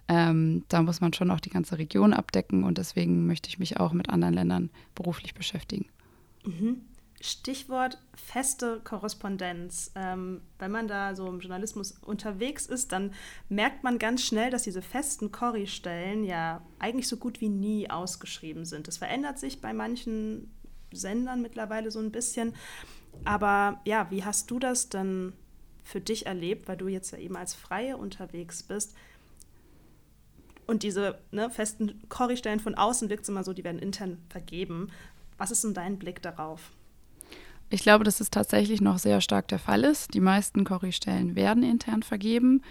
[0.07, 3.79] Ähm, da muss man schon auch die ganze Region abdecken und deswegen möchte ich mich
[3.79, 5.87] auch mit anderen Ländern beruflich beschäftigen.
[6.45, 6.81] Mhm.
[7.21, 9.91] Stichwort feste Korrespondenz.
[9.95, 13.13] Ähm, wenn man da so im Journalismus unterwegs ist, dann
[13.47, 18.65] merkt man ganz schnell, dass diese festen Corrie-Stellen ja eigentlich so gut wie nie ausgeschrieben
[18.65, 18.87] sind.
[18.87, 20.51] Das verändert sich bei manchen
[20.91, 22.55] Sendern mittlerweile so ein bisschen.
[23.23, 25.33] Aber ja, wie hast du das denn
[25.83, 28.95] für dich erlebt, weil du jetzt ja eben als Freie unterwegs bist?
[30.65, 34.89] Und diese ne, festen Corrie-Stellen von außen wirkt es immer so, die werden intern vergeben.
[35.37, 36.71] Was ist denn dein Blick darauf?
[37.73, 40.13] Ich glaube, dass es tatsächlich noch sehr stark der Fall ist.
[40.13, 42.63] Die meisten Corrie-Stellen werden intern vergeben.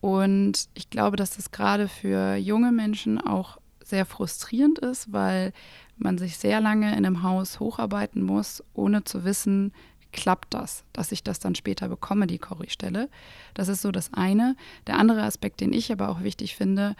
[0.00, 5.52] Und ich glaube, dass das gerade für junge Menschen auch sehr frustrierend ist, weil
[5.98, 9.74] man sich sehr lange in einem Haus hocharbeiten muss, ohne zu wissen,
[10.10, 13.10] klappt das, dass ich das dann später bekomme, die Corrie-Stelle.
[13.52, 14.56] Das ist so das eine.
[14.86, 16.96] Der andere Aspekt, den ich aber auch wichtig finde,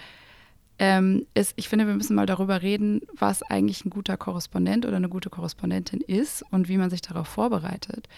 [0.80, 4.96] ähm, ist, ich finde, wir müssen mal darüber reden, was eigentlich ein guter Korrespondent oder
[4.96, 8.08] eine gute Korrespondentin ist und wie man sich darauf vorbereitet.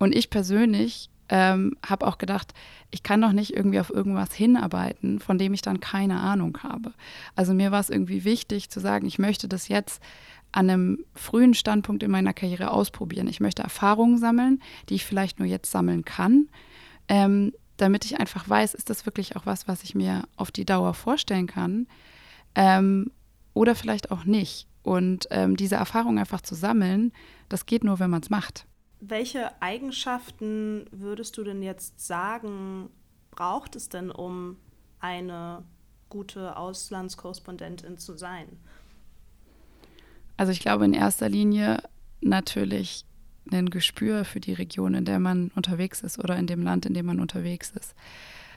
[0.00, 2.54] Und ich persönlich ähm, habe auch gedacht,
[2.90, 6.92] ich kann doch nicht irgendwie auf irgendwas hinarbeiten, von dem ich dann keine Ahnung habe.
[7.36, 10.02] Also mir war es irgendwie wichtig zu sagen, ich möchte das jetzt
[10.50, 13.28] an einem frühen Standpunkt in meiner Karriere ausprobieren.
[13.28, 16.48] Ich möchte Erfahrungen sammeln, die ich vielleicht nur jetzt sammeln kann.
[17.06, 20.66] Ähm, damit ich einfach weiß, ist das wirklich auch was, was ich mir auf die
[20.66, 21.86] Dauer vorstellen kann
[22.54, 23.10] ähm,
[23.54, 24.66] oder vielleicht auch nicht.
[24.82, 27.12] Und ähm, diese Erfahrung einfach zu sammeln,
[27.48, 28.66] das geht nur, wenn man es macht.
[29.00, 32.90] Welche Eigenschaften würdest du denn jetzt sagen,
[33.30, 34.56] braucht es denn, um
[34.98, 35.62] eine
[36.08, 38.48] gute Auslandskorrespondentin zu sein?
[40.36, 41.82] Also ich glaube in erster Linie
[42.20, 43.04] natürlich
[43.52, 46.94] ein Gespür für die Region, in der man unterwegs ist oder in dem Land, in
[46.94, 47.94] dem man unterwegs ist.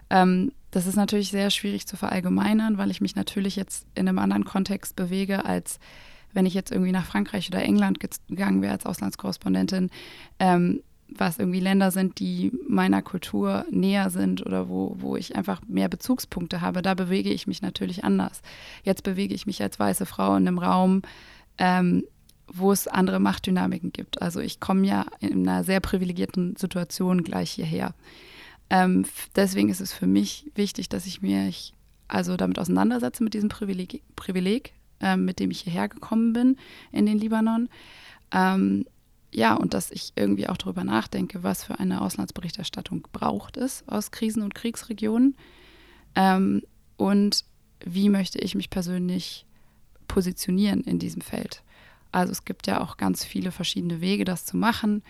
[0.10, 4.19] Ähm, das ist natürlich sehr schwierig zu verallgemeinern, weil ich mich natürlich jetzt in einem
[4.19, 5.80] anderen Kontext bewege, als
[6.34, 9.89] wenn ich jetzt irgendwie nach Frankreich oder England gegangen wäre als Auslandskorrespondentin,
[10.39, 10.82] ähm,
[11.13, 15.89] was irgendwie Länder sind, die meiner Kultur näher sind oder wo, wo ich einfach mehr
[15.89, 18.41] Bezugspunkte habe, da bewege ich mich natürlich anders.
[18.84, 21.01] Jetzt bewege ich mich als weiße Frau in einem Raum,
[21.58, 22.04] ähm,
[22.53, 24.21] wo es andere Machtdynamiken gibt.
[24.21, 27.93] Also ich komme ja in einer sehr privilegierten Situation gleich hierher.
[28.69, 31.73] Ähm, deswegen ist es für mich wichtig, dass ich mich
[32.07, 36.57] also damit auseinandersetze mit diesem Privileg, Privileg ähm, mit dem ich hierher gekommen bin
[36.91, 37.69] in den Libanon.
[38.31, 38.85] Ähm,
[39.33, 44.11] ja, und dass ich irgendwie auch darüber nachdenke, was für eine Auslandsberichterstattung braucht es aus
[44.11, 45.35] Krisen- und Kriegsregionen
[46.15, 46.63] ähm,
[46.97, 47.45] und
[47.83, 49.45] wie möchte ich mich persönlich
[50.07, 51.63] positionieren in diesem Feld.
[52.12, 55.04] Also es gibt ja auch ganz viele verschiedene Wege, das zu machen.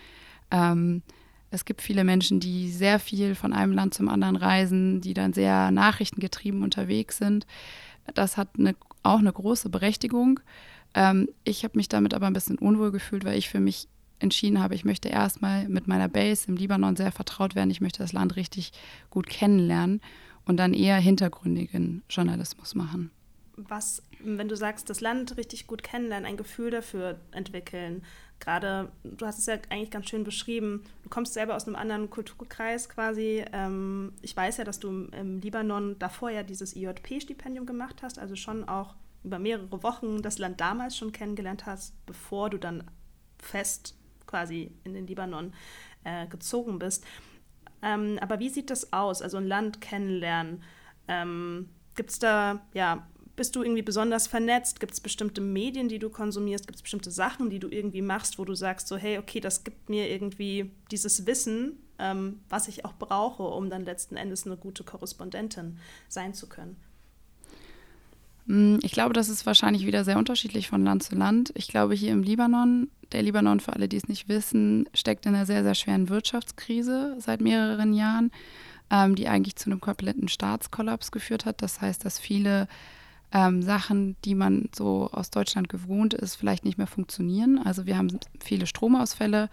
[0.52, 1.02] Ähm,
[1.50, 5.34] es gibt viele Menschen, die sehr viel von einem Land zum anderen reisen, die dann
[5.34, 7.46] sehr nachrichtengetrieben unterwegs sind.
[8.14, 10.40] Das hat eine, auch eine große Berechtigung.
[10.94, 13.88] Ähm, ich habe mich damit aber ein bisschen unwohl gefühlt, weil ich für mich
[14.20, 17.72] entschieden habe, ich möchte erstmal mit meiner Base im Libanon sehr vertraut werden.
[17.72, 18.72] Ich möchte das Land richtig
[19.10, 20.00] gut kennenlernen
[20.46, 23.12] und dann eher hintergründigen Journalismus machen.
[23.58, 28.04] Was, wenn du sagst, das Land richtig gut kennenlernen, ein Gefühl dafür entwickeln,
[28.40, 32.10] gerade, du hast es ja eigentlich ganz schön beschrieben, du kommst selber aus einem anderen
[32.10, 33.46] Kulturkreis quasi.
[33.54, 38.36] Ähm, ich weiß ja, dass du im Libanon davor ja dieses IJP-Stipendium gemacht hast, also
[38.36, 42.84] schon auch über mehrere Wochen das Land damals schon kennengelernt hast, bevor du dann
[43.38, 45.54] fest quasi in den Libanon
[46.04, 47.06] äh, gezogen bist.
[47.84, 49.22] Ähm, aber wie sieht das aus?
[49.22, 50.64] Also ein Land kennenlernen.
[51.08, 54.80] Ähm, Gibt es da, ja, bist du irgendwie besonders vernetzt?
[54.80, 56.68] Gibt es bestimmte Medien, die du konsumierst?
[56.68, 59.64] Gibt es bestimmte Sachen, die du irgendwie machst, wo du sagst, so, hey, okay, das
[59.64, 64.58] gibt mir irgendwie dieses Wissen, ähm, was ich auch brauche, um dann letzten Endes eine
[64.58, 65.78] gute Korrespondentin
[66.10, 66.76] sein zu können?
[68.48, 71.52] Hm, ich glaube, das ist wahrscheinlich wieder sehr unterschiedlich von Land zu Land.
[71.56, 75.36] Ich glaube, hier im Libanon, der Libanon, für alle, die es nicht wissen, steckt in
[75.36, 78.32] einer sehr, sehr schweren Wirtschaftskrise seit mehreren Jahren,
[78.90, 81.62] ähm, die eigentlich zu einem kompletten Staatskollaps geführt hat.
[81.62, 82.68] Das heißt, dass viele
[83.34, 87.60] ähm, Sachen, die man so aus Deutschland gewohnt ist, vielleicht nicht mehr funktionieren.
[87.60, 89.50] Also wir haben viele Stromausfälle.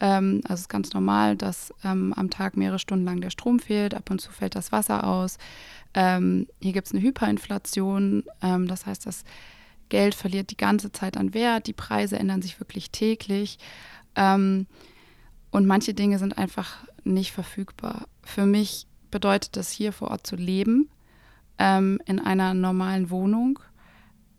[0.00, 3.58] Ähm, also es ist ganz normal, dass ähm, am Tag mehrere Stunden lang der Strom
[3.58, 3.94] fehlt.
[3.94, 5.38] Ab und zu fällt das Wasser aus.
[5.94, 9.24] Ähm, hier gibt es eine Hyperinflation, ähm, das heißt, das
[9.88, 13.58] Geld verliert die ganze Zeit an Wert, die Preise ändern sich wirklich täglich
[14.16, 14.66] ähm,
[15.52, 18.06] und manche Dinge sind einfach nicht verfügbar.
[18.22, 20.88] Für mich bedeutet das hier vor Ort zu leben,
[21.58, 23.58] ähm, in einer normalen Wohnung,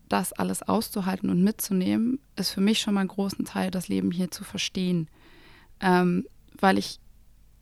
[0.09, 4.11] das alles auszuhalten und mitzunehmen, ist für mich schon mal einen großen Teil, das Leben
[4.11, 5.07] hier zu verstehen,
[5.81, 6.27] ähm,
[6.59, 6.99] weil ich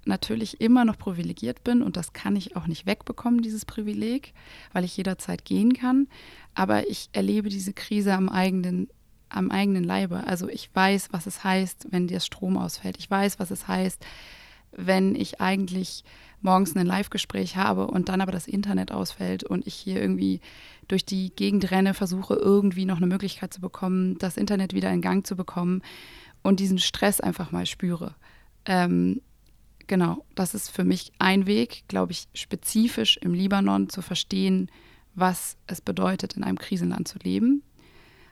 [0.06, 4.34] natürlich immer noch privilegiert bin und das kann ich auch nicht wegbekommen, dieses Privileg,
[4.74, 6.08] weil ich jederzeit gehen kann.
[6.54, 8.90] Aber ich erlebe diese Krise am eigenen,
[9.30, 10.28] am eigenen Leibe.
[10.28, 12.98] Also ich weiß, was es heißt, wenn der Strom ausfällt.
[12.98, 14.06] Ich weiß, was es heißt,
[14.72, 16.04] wenn ich eigentlich
[16.44, 20.42] morgens ein Live-Gespräch habe und dann aber das Internet ausfällt und ich hier irgendwie
[20.88, 25.02] durch die Gegend renne, versuche irgendwie noch eine Möglichkeit zu bekommen, das Internet wieder in
[25.02, 25.82] Gang zu bekommen
[26.42, 28.16] und diesen Stress einfach mal spüre.
[28.66, 29.22] Ähm,
[29.88, 34.70] genau, das ist für mich ein Weg, glaube ich, spezifisch im Libanon zu verstehen,
[35.16, 37.64] was es bedeutet, in einem Krisenland zu leben.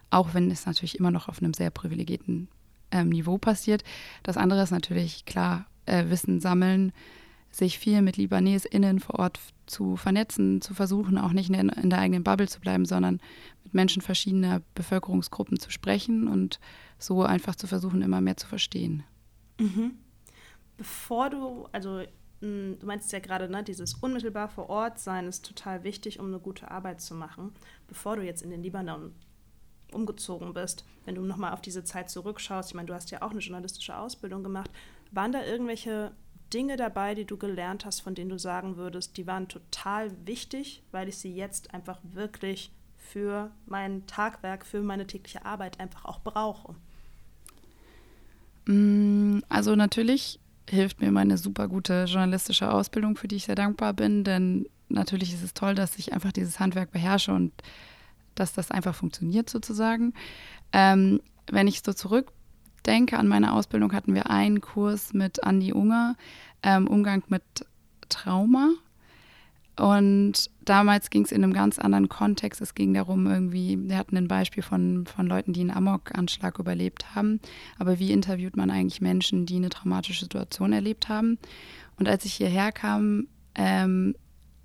[0.09, 2.49] Auch wenn es natürlich immer noch auf einem sehr privilegierten
[2.91, 3.83] ähm, Niveau passiert.
[4.23, 6.91] Das andere ist natürlich klar, äh, Wissen sammeln,
[7.51, 11.99] sich viel mit LibanesInnen vor Ort zu vernetzen, zu versuchen, auch nicht in, in der
[11.99, 13.19] eigenen Bubble zu bleiben, sondern
[13.63, 16.59] mit Menschen verschiedener Bevölkerungsgruppen zu sprechen und
[16.97, 19.03] so einfach zu versuchen, immer mehr zu verstehen.
[19.59, 19.91] Mhm
[20.81, 22.01] bevor du, also
[22.39, 26.39] du meinst ja gerade, ne, dieses unmittelbar vor Ort sein ist total wichtig, um eine
[26.39, 27.53] gute Arbeit zu machen.
[27.87, 29.13] Bevor du jetzt in den Libanon
[29.91, 33.29] umgezogen bist, wenn du nochmal auf diese Zeit zurückschaust, ich meine, du hast ja auch
[33.29, 34.71] eine journalistische Ausbildung gemacht,
[35.11, 36.13] waren da irgendwelche
[36.53, 40.83] Dinge dabei, die du gelernt hast, von denen du sagen würdest, die waren total wichtig,
[40.91, 46.19] weil ich sie jetzt einfach wirklich für mein Tagwerk, für meine tägliche Arbeit einfach auch
[46.19, 46.75] brauche?
[48.67, 53.93] Hm, also natürlich hilft mir meine super gute journalistische Ausbildung, für die ich sehr dankbar
[53.93, 54.23] bin.
[54.23, 57.51] Denn natürlich ist es toll, dass ich einfach dieses Handwerk beherrsche und
[58.35, 60.13] dass das einfach funktioniert sozusagen.
[60.71, 61.93] Ähm, wenn ich so
[62.81, 66.15] zurückdenke an meine Ausbildung, hatten wir einen Kurs mit Andi Unger,
[66.63, 67.43] ähm, Umgang mit
[68.09, 68.71] Trauma.
[69.77, 72.59] Und damals ging es in einem ganz anderen Kontext.
[72.61, 77.15] Es ging darum, irgendwie, wir hatten ein Beispiel von, von Leuten, die einen Amok-Anschlag überlebt
[77.15, 77.39] haben.
[77.79, 81.37] Aber wie interviewt man eigentlich Menschen, die eine traumatische Situation erlebt haben?
[81.97, 84.15] Und als ich hierher kam, ähm,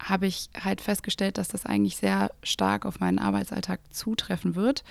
[0.02, 4.84] habe ich halt festgestellt, dass das eigentlich sehr stark auf meinen Arbeitsalltag zutreffen wird.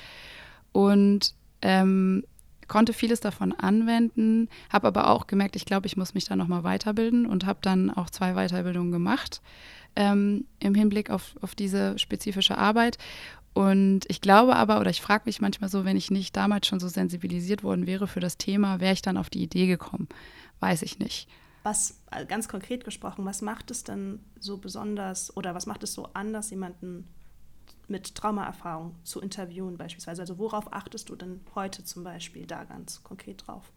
[0.72, 2.24] Und ähm,
[2.68, 6.64] konnte vieles davon anwenden, habe aber auch gemerkt, ich glaube, ich muss mich da nochmal
[6.64, 9.42] weiterbilden und habe dann auch zwei Weiterbildungen gemacht
[9.96, 12.98] ähm, im Hinblick auf, auf diese spezifische Arbeit.
[13.54, 16.82] Und ich glaube aber, oder ich frage mich manchmal so, wenn ich nicht damals schon
[16.82, 20.10] so sensibilisiert worden wäre für das Thema, wäre ich dann auf die Idee gekommen.
[20.60, 21.30] Weiß ich nicht.
[21.64, 25.94] Was, äh, ganz konkret gesprochen, was macht es denn so besonders oder was macht es
[25.94, 27.08] so anders, jemanden
[27.90, 30.22] mit Traumaerfahrung zu interviewen beispielsweise?
[30.22, 33.72] Also worauf achtest du denn heute zum Beispiel da ganz konkret drauf?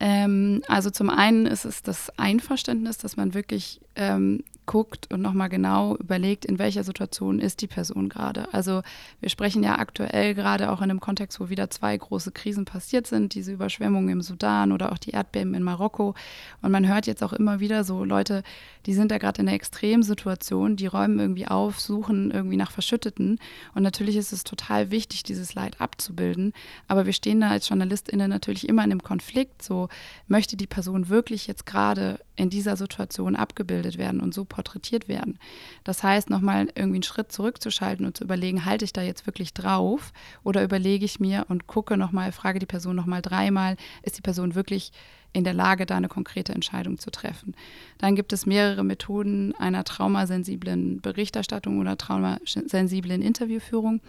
[0.00, 5.48] Ähm, also zum einen ist es das Einverständnis, dass man wirklich ähm, guckt und nochmal
[5.48, 8.46] genau überlegt, in welcher Situation ist die Person gerade.
[8.54, 8.82] Also
[9.18, 13.08] wir sprechen ja aktuell gerade auch in einem Kontext, wo wieder zwei große Krisen passiert
[13.08, 16.14] sind, diese Überschwemmungen im Sudan oder auch die Erdbeben in Marokko.
[16.62, 18.44] Und man hört jetzt auch immer wieder so Leute,
[18.86, 23.40] die sind da gerade in einer Extremsituation, die räumen irgendwie auf, suchen irgendwie nach Verschütteten.
[23.74, 26.52] Und natürlich ist es total wichtig, dieses Leid abzubilden.
[26.86, 29.62] Aber wir stehen da als JournalistInnen natürlich immer in einem Konflikt.
[29.62, 29.88] So
[30.26, 35.38] möchte die Person wirklich jetzt gerade in dieser Situation abgebildet werden und so porträtiert werden.
[35.84, 39.54] Das heißt, nochmal irgendwie einen Schritt zurückzuschalten und zu überlegen, halte ich da jetzt wirklich
[39.54, 44.22] drauf oder überlege ich mir und gucke nochmal, frage die Person nochmal dreimal, ist die
[44.22, 44.92] Person wirklich
[45.32, 47.54] in der Lage, da eine konkrete Entscheidung zu treffen.
[47.98, 54.00] Dann gibt es mehrere Methoden einer traumasensiblen Berichterstattung oder traumasensiblen Interviewführung.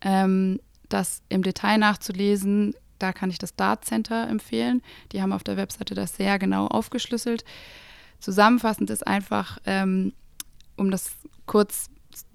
[0.00, 4.82] Ähm, das im Detail nachzulesen, da kann ich das Dart Center empfehlen.
[5.12, 7.44] Die haben auf der Webseite das sehr genau aufgeschlüsselt.
[8.20, 10.12] Zusammenfassend ist einfach, ähm,
[10.76, 11.12] um das
[11.46, 11.90] kurz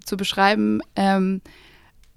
[0.05, 1.41] zu beschreiben, ähm,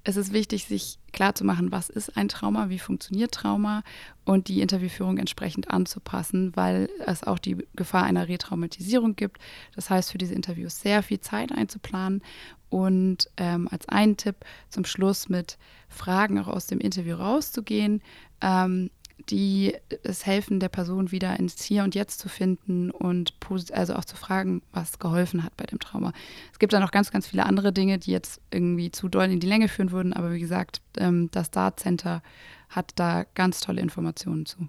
[0.09, 3.82] es ist wichtig, sich klarzumachen, was ist ein Trauma, wie funktioniert Trauma
[4.24, 9.38] und die Interviewführung entsprechend anzupassen, weil es auch die Gefahr einer Retraumatisierung gibt.
[9.74, 12.22] Das heißt, für diese Interviews sehr viel Zeit einzuplanen
[12.68, 14.37] und ähm, als einen Tipp
[14.68, 18.00] zum Schluss mit Fragen auch aus dem Interview rauszugehen,
[18.40, 18.90] ähm,
[19.31, 23.35] die es helfen, der Person wieder ins Hier und Jetzt zu finden und
[23.72, 26.12] also auch zu fragen, was geholfen hat bei dem Trauma.
[26.53, 29.40] Es gibt da noch ganz, ganz viele andere Dinge, die jetzt irgendwie zu doll in
[29.40, 32.22] die Länge führen würden, aber wie gesagt, ähm, das Dart Center
[32.68, 34.68] hat da ganz tolle Informationen zu.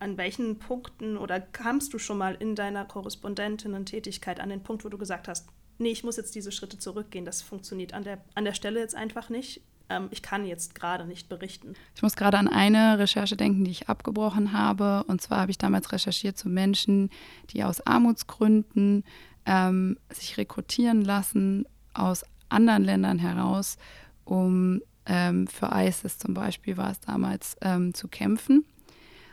[0.00, 4.88] An welchen Punkten oder kamst du schon mal in deiner Korrespondentinnen-Tätigkeit an den Punkt, wo
[4.88, 5.48] du gesagt hast,
[5.78, 8.94] nee, ich muss jetzt diese Schritte zurückgehen, das funktioniert an der, an der Stelle jetzt
[8.94, 9.62] einfach nicht?
[9.88, 11.74] Ähm, ich kann jetzt gerade nicht berichten.
[11.94, 15.04] Ich muss gerade an eine Recherche denken, die ich abgebrochen habe.
[15.06, 17.10] Und zwar habe ich damals recherchiert zu Menschen,
[17.50, 19.04] die aus Armutsgründen
[19.46, 23.76] ähm, sich rekrutieren lassen aus anderen Ländern heraus,
[24.24, 28.64] um ähm, für ISIS zum Beispiel war es damals ähm, zu kämpfen,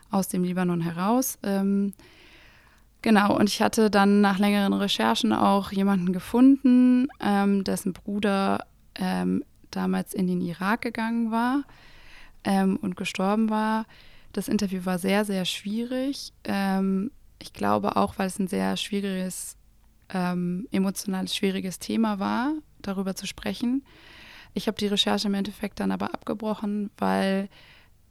[0.10, 1.38] aus dem Libanon heraus.
[1.44, 1.94] Ähm,
[3.04, 9.44] Genau, und ich hatte dann nach längeren Recherchen auch jemanden gefunden, ähm, dessen Bruder ähm,
[9.76, 11.64] damals in den Irak gegangen war
[12.44, 13.86] ähm, und gestorben war.
[14.34, 16.34] Das Interview war sehr, sehr schwierig.
[16.44, 19.58] Ähm, ich glaube auch, weil es ein sehr schwieriges,
[20.10, 23.84] ähm, emotionales, schwieriges Thema war, darüber zu sprechen.
[24.54, 27.50] Ich habe die Recherche im Endeffekt dann aber abgebrochen, weil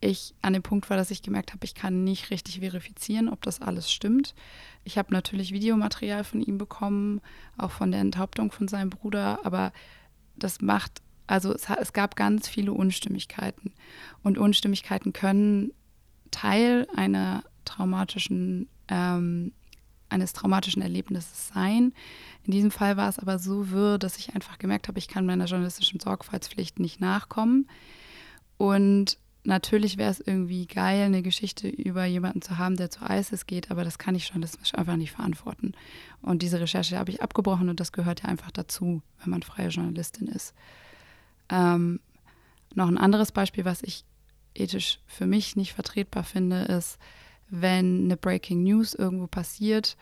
[0.01, 3.43] ich an dem Punkt war, dass ich gemerkt habe, ich kann nicht richtig verifizieren, ob
[3.43, 4.35] das alles stimmt.
[4.83, 7.21] Ich habe natürlich Videomaterial von ihm bekommen,
[7.59, 9.73] auch von der Enthauptung von seinem Bruder, aber
[10.37, 13.73] das macht also es, es gab ganz viele Unstimmigkeiten.
[14.23, 15.73] Und Unstimmigkeiten können
[16.33, 19.53] Teil einer traumatischen, ähm,
[20.09, 21.93] eines traumatischen Erlebnisses sein.
[22.45, 25.25] In diesem Fall war es aber so wirr, dass ich einfach gemerkt habe, ich kann
[25.25, 27.69] meiner journalistischen Sorgfaltspflicht nicht nachkommen.
[28.57, 33.47] Und natürlich wäre es irgendwie geil, eine Geschichte über jemanden zu haben, der zu ISIS
[33.47, 35.75] geht, aber das kann ich journalistisch einfach nicht verantworten.
[36.23, 39.69] Und diese Recherche habe ich abgebrochen und das gehört ja einfach dazu, wenn man freie
[39.69, 40.55] Journalistin ist.
[41.51, 42.01] Ähm,
[42.75, 44.05] noch ein anderes Beispiel, was ich
[44.55, 46.99] ethisch für mich nicht vertretbar finde, ist,
[47.49, 49.97] wenn eine Breaking News irgendwo passiert,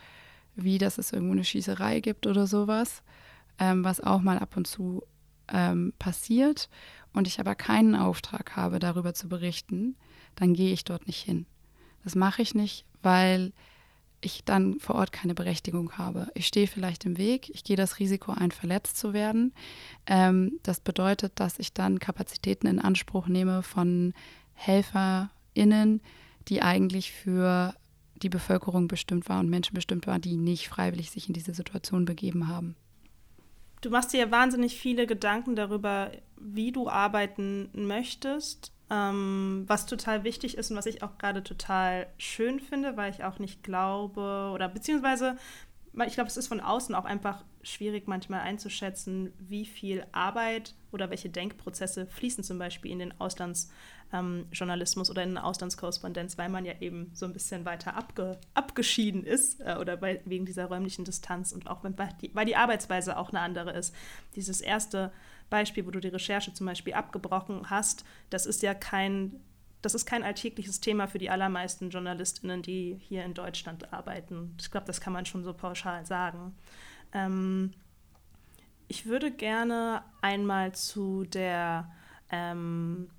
[0.55, 3.03] wie dass es irgendwo eine Schießerei gibt oder sowas,
[3.59, 5.03] ähm, was auch mal ab und zu
[5.49, 6.69] ähm, passiert
[7.13, 9.97] und ich aber keinen Auftrag habe, darüber zu berichten,
[10.35, 11.47] dann gehe ich dort nicht hin.
[12.05, 13.53] Das mache ich nicht, weil
[14.21, 16.29] ich dann vor Ort keine Berechtigung habe.
[16.35, 19.53] Ich stehe vielleicht im Weg, ich gehe das Risiko ein, verletzt zu werden.
[20.07, 24.15] Ähm, das bedeutet, dass ich dann Kapazitäten in Anspruch nehme von
[24.55, 26.01] HelferInnen,
[26.49, 27.75] die eigentlich für
[28.17, 32.05] die Bevölkerung bestimmt war und Menschen bestimmt waren, die nicht freiwillig sich in diese Situation
[32.05, 32.75] begeben haben.
[33.81, 40.25] Du machst dir ja wahnsinnig viele Gedanken darüber, wie du arbeiten möchtest ähm, was total
[40.25, 44.51] wichtig ist und was ich auch gerade total schön finde, weil ich auch nicht glaube
[44.55, 45.37] oder beziehungsweise,
[46.07, 51.11] ich glaube, es ist von außen auch einfach schwierig manchmal einzuschätzen, wie viel Arbeit oder
[51.11, 56.65] welche Denkprozesse fließen zum Beispiel in den Auslandsjournalismus ähm, oder in den Auslandskorrespondenz, weil man
[56.65, 61.05] ja eben so ein bisschen weiter abge, abgeschieden ist äh, oder bei, wegen dieser räumlichen
[61.05, 63.95] Distanz und auch weil, die, weil die Arbeitsweise auch eine andere ist.
[64.35, 65.13] Dieses erste
[65.51, 69.41] Beispiel, wo du die Recherche zum Beispiel abgebrochen hast, das ist ja kein
[69.83, 74.55] das ist kein alltägliches Thema für die allermeisten JournalistInnen, die hier in Deutschland arbeiten.
[74.59, 76.57] Ich glaube, das kann man schon so pauschal sagen.
[77.13, 77.73] Ähm,
[78.89, 81.91] ich würde gerne einmal zu der,
[82.31, 83.11] ähm,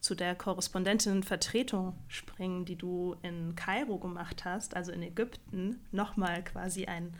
[0.00, 5.80] zu der Korrespondentinnenvertretung springen, die du in Kairo gemacht hast, also in Ägypten.
[5.90, 7.14] Nochmal quasi ein,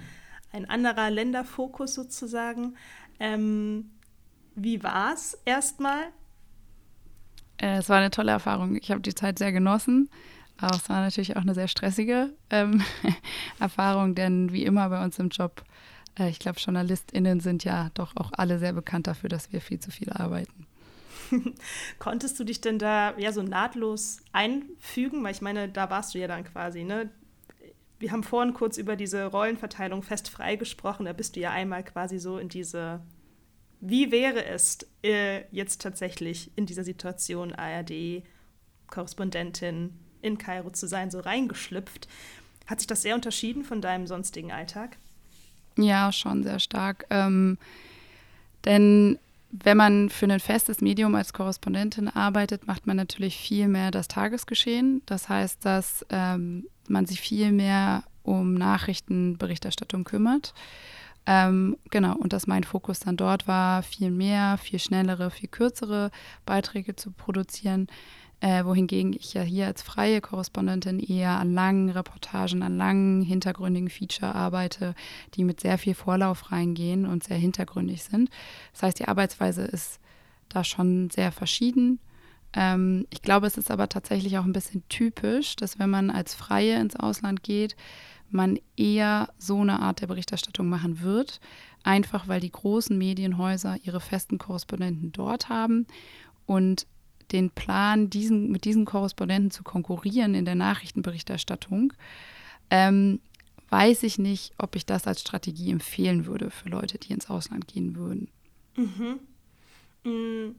[0.53, 2.77] ein anderer Länderfokus sozusagen.
[3.19, 3.91] Ähm,
[4.57, 6.07] wie war es erstmal?
[7.59, 8.77] Äh, es war eine tolle Erfahrung.
[8.77, 10.11] Ich habe die Zeit sehr genossen.
[10.59, 12.83] Aber es war natürlich auch eine sehr stressige ähm,
[13.61, 15.63] Erfahrung, denn wie immer bei uns im Job,
[16.19, 19.81] äh, ich glaube, JournalistInnen sind ja doch auch alle sehr bekannt dafür, dass wir viel
[19.81, 20.67] zu viel arbeiten.
[21.99, 25.23] Konntest du dich denn da ja so nahtlos einfügen?
[25.25, 27.11] Weil ich meine, da warst du ja dann quasi, ne?
[27.99, 31.07] Wir haben vorhin kurz über diese Rollenverteilung fest frei gesprochen.
[31.07, 33.01] Da bist du ja einmal quasi so in diese
[33.81, 41.21] wie wäre es äh, jetzt tatsächlich in dieser Situation ARD-Korrespondentin in Kairo zu sein, so
[41.21, 42.09] reingeschlüpft?
[42.67, 44.97] Hat sich das sehr unterschieden von deinem sonstigen Alltag?
[45.77, 47.07] Ja, schon sehr stark.
[47.11, 47.59] Ähm,
[48.65, 49.19] denn
[49.51, 54.09] wenn man für ein festes Medium als Korrespondentin arbeitet, macht man natürlich viel mehr das
[54.09, 55.03] Tagesgeschehen.
[55.07, 60.53] Das heißt, dass ähm, man sich viel mehr um Nachrichtenberichterstattung kümmert.
[61.27, 66.11] Ähm, genau, und dass mein Fokus dann dort war, viel mehr, viel schnellere, viel kürzere
[66.45, 67.89] Beiträge zu produzieren.
[68.41, 73.89] Äh, wohingegen ich ja hier als freie Korrespondentin eher an langen Reportagen, an langen hintergründigen
[73.89, 74.95] Feature arbeite,
[75.35, 78.29] die mit sehr viel Vorlauf reingehen und sehr hintergründig sind.
[78.73, 80.01] Das heißt, die Arbeitsweise ist
[80.51, 81.99] da schon sehr verschieden.
[82.53, 86.35] Ähm, ich glaube, es ist aber tatsächlich auch ein bisschen typisch, dass wenn man als
[86.35, 87.75] Freie ins Ausland geht,
[88.31, 91.41] man eher so eine Art der Berichterstattung machen wird,
[91.83, 95.87] einfach weil die großen Medienhäuser ihre festen Korrespondenten dort haben
[96.47, 96.87] und
[97.33, 101.93] den Plan, diesen, mit diesen Korrespondenten zu konkurrieren in der Nachrichtenberichterstattung,
[102.71, 103.21] ähm,
[103.69, 107.67] weiß ich nicht, ob ich das als Strategie empfehlen würde für Leute, die ins Ausland
[107.67, 108.29] gehen würden.
[108.77, 109.21] Mhm.
[110.05, 110.55] Mm,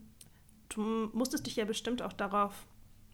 [0.70, 2.66] du musstest dich ja bestimmt auch darauf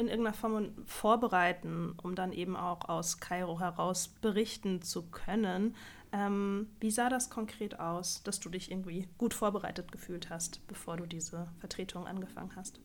[0.03, 5.75] in irgendeiner Form vorbereiten, um dann eben auch aus Kairo heraus berichten zu können.
[6.11, 10.97] Ähm, wie sah das konkret aus, dass du dich irgendwie gut vorbereitet gefühlt hast, bevor
[10.97, 12.79] du diese Vertretung angefangen hast?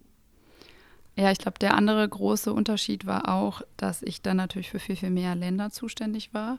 [1.16, 4.96] Ja, ich glaube, der andere große Unterschied war auch, dass ich dann natürlich für viel,
[4.96, 6.58] viel mehr Länder zuständig war.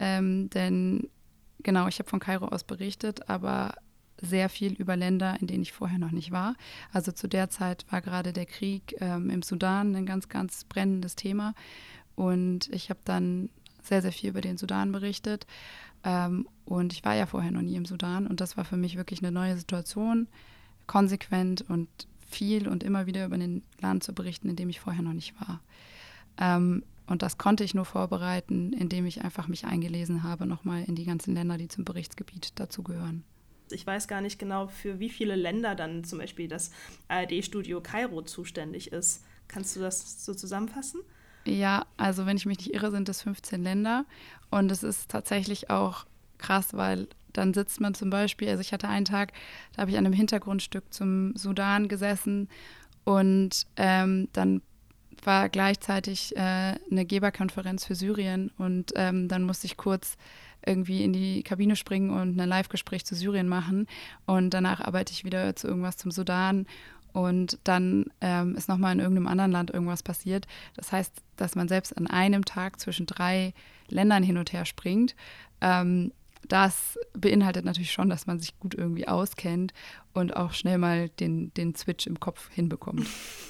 [0.00, 1.08] Ähm, denn
[1.62, 3.74] genau, ich habe von Kairo aus berichtet, aber
[4.22, 6.54] sehr viel über Länder, in denen ich vorher noch nicht war.
[6.92, 11.16] Also zu der Zeit war gerade der Krieg ähm, im Sudan ein ganz, ganz brennendes
[11.16, 11.54] Thema.
[12.14, 13.50] Und ich habe dann
[13.82, 15.46] sehr, sehr viel über den Sudan berichtet.
[16.04, 18.26] Ähm, und ich war ja vorher noch nie im Sudan.
[18.26, 20.28] Und das war für mich wirklich eine neue Situation,
[20.86, 21.88] konsequent und
[22.28, 25.38] viel und immer wieder über den Land zu berichten, in dem ich vorher noch nicht
[25.40, 25.60] war.
[26.38, 30.94] Ähm, und das konnte ich nur vorbereiten, indem ich einfach mich eingelesen habe, nochmal in
[30.94, 33.24] die ganzen Länder, die zum Berichtsgebiet dazugehören.
[33.70, 36.70] Ich weiß gar nicht genau, für wie viele Länder dann zum Beispiel das
[37.08, 39.24] ARD-Studio Kairo zuständig ist.
[39.48, 41.00] Kannst du das so zusammenfassen?
[41.44, 44.04] Ja, also wenn ich mich nicht irre, sind es 15 Länder.
[44.50, 46.06] Und es ist tatsächlich auch
[46.38, 49.32] krass, weil dann sitzt man zum Beispiel, also ich hatte einen Tag,
[49.74, 52.48] da habe ich an einem Hintergrundstück zum Sudan gesessen
[53.04, 54.62] und ähm, dann
[55.24, 60.16] war gleichzeitig äh, eine Geberkonferenz für Syrien und ähm, dann musste ich kurz
[60.66, 63.86] irgendwie in die Kabine springen und ein Live-Gespräch zu Syrien machen.
[64.26, 66.66] Und danach arbeite ich wieder zu irgendwas zum Sudan.
[67.12, 70.46] Und dann ähm, ist nochmal in irgendeinem anderen Land irgendwas passiert.
[70.74, 73.52] Das heißt, dass man selbst an einem Tag zwischen drei
[73.88, 75.14] Ländern hin und her springt.
[75.60, 76.12] Ähm,
[76.48, 79.72] das beinhaltet natürlich schon, dass man sich gut irgendwie auskennt
[80.12, 83.06] und auch schnell mal den, den Switch im Kopf hinbekommt.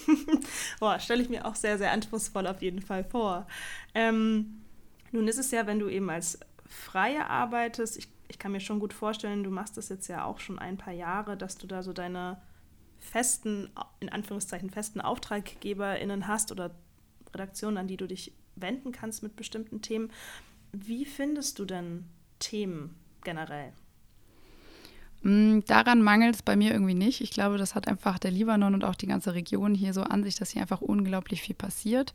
[0.81, 3.47] Boah, stelle ich mir auch sehr, sehr anspruchsvoll auf jeden Fall vor.
[3.95, 4.63] Ähm,
[5.11, 6.39] nun ist es ja, wenn du eben als
[6.73, 10.39] Freie arbeitest, ich, ich kann mir schon gut vorstellen, du machst das jetzt ja auch
[10.39, 12.41] schon ein paar Jahre, dass du da so deine
[12.99, 13.71] festen,
[14.01, 16.75] in Anführungszeichen festen AuftraggeberInnen hast oder
[17.35, 20.11] Redaktionen, an die du dich wenden kannst mit bestimmten Themen.
[20.73, 22.07] Wie findest du denn
[22.39, 23.73] Themen generell?
[25.23, 27.21] Mm, daran mangelt es bei mir irgendwie nicht.
[27.21, 30.25] Ich glaube, das hat einfach der Libanon und auch die ganze Region hier so an
[30.25, 32.13] sich, dass hier einfach unglaublich viel passiert.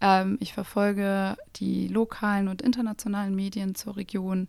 [0.00, 4.48] Ähm, ich verfolge die lokalen und internationalen Medien zur Region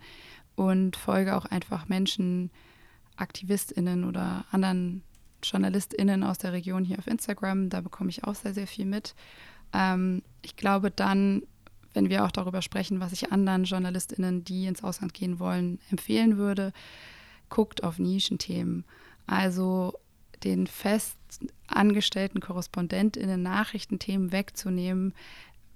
[0.55, 2.51] und folge auch einfach Menschen,
[3.17, 5.03] AktivistInnen oder anderen
[5.41, 7.69] JournalistInnen aus der Region hier auf Instagram.
[7.69, 9.15] Da bekomme ich auch sehr, sehr viel mit.
[9.73, 11.43] Ähm, ich glaube dann,
[11.93, 16.37] wenn wir auch darüber sprechen, was ich anderen JournalistInnen, die ins Ausland gehen wollen, empfehlen
[16.37, 16.73] würde,
[17.55, 18.83] guckt auf Nischenthemen.
[19.27, 19.93] Also
[20.43, 21.17] den fest
[21.67, 25.13] angestellten KorrespondentInnen Nachrichtenthemen wegzunehmen,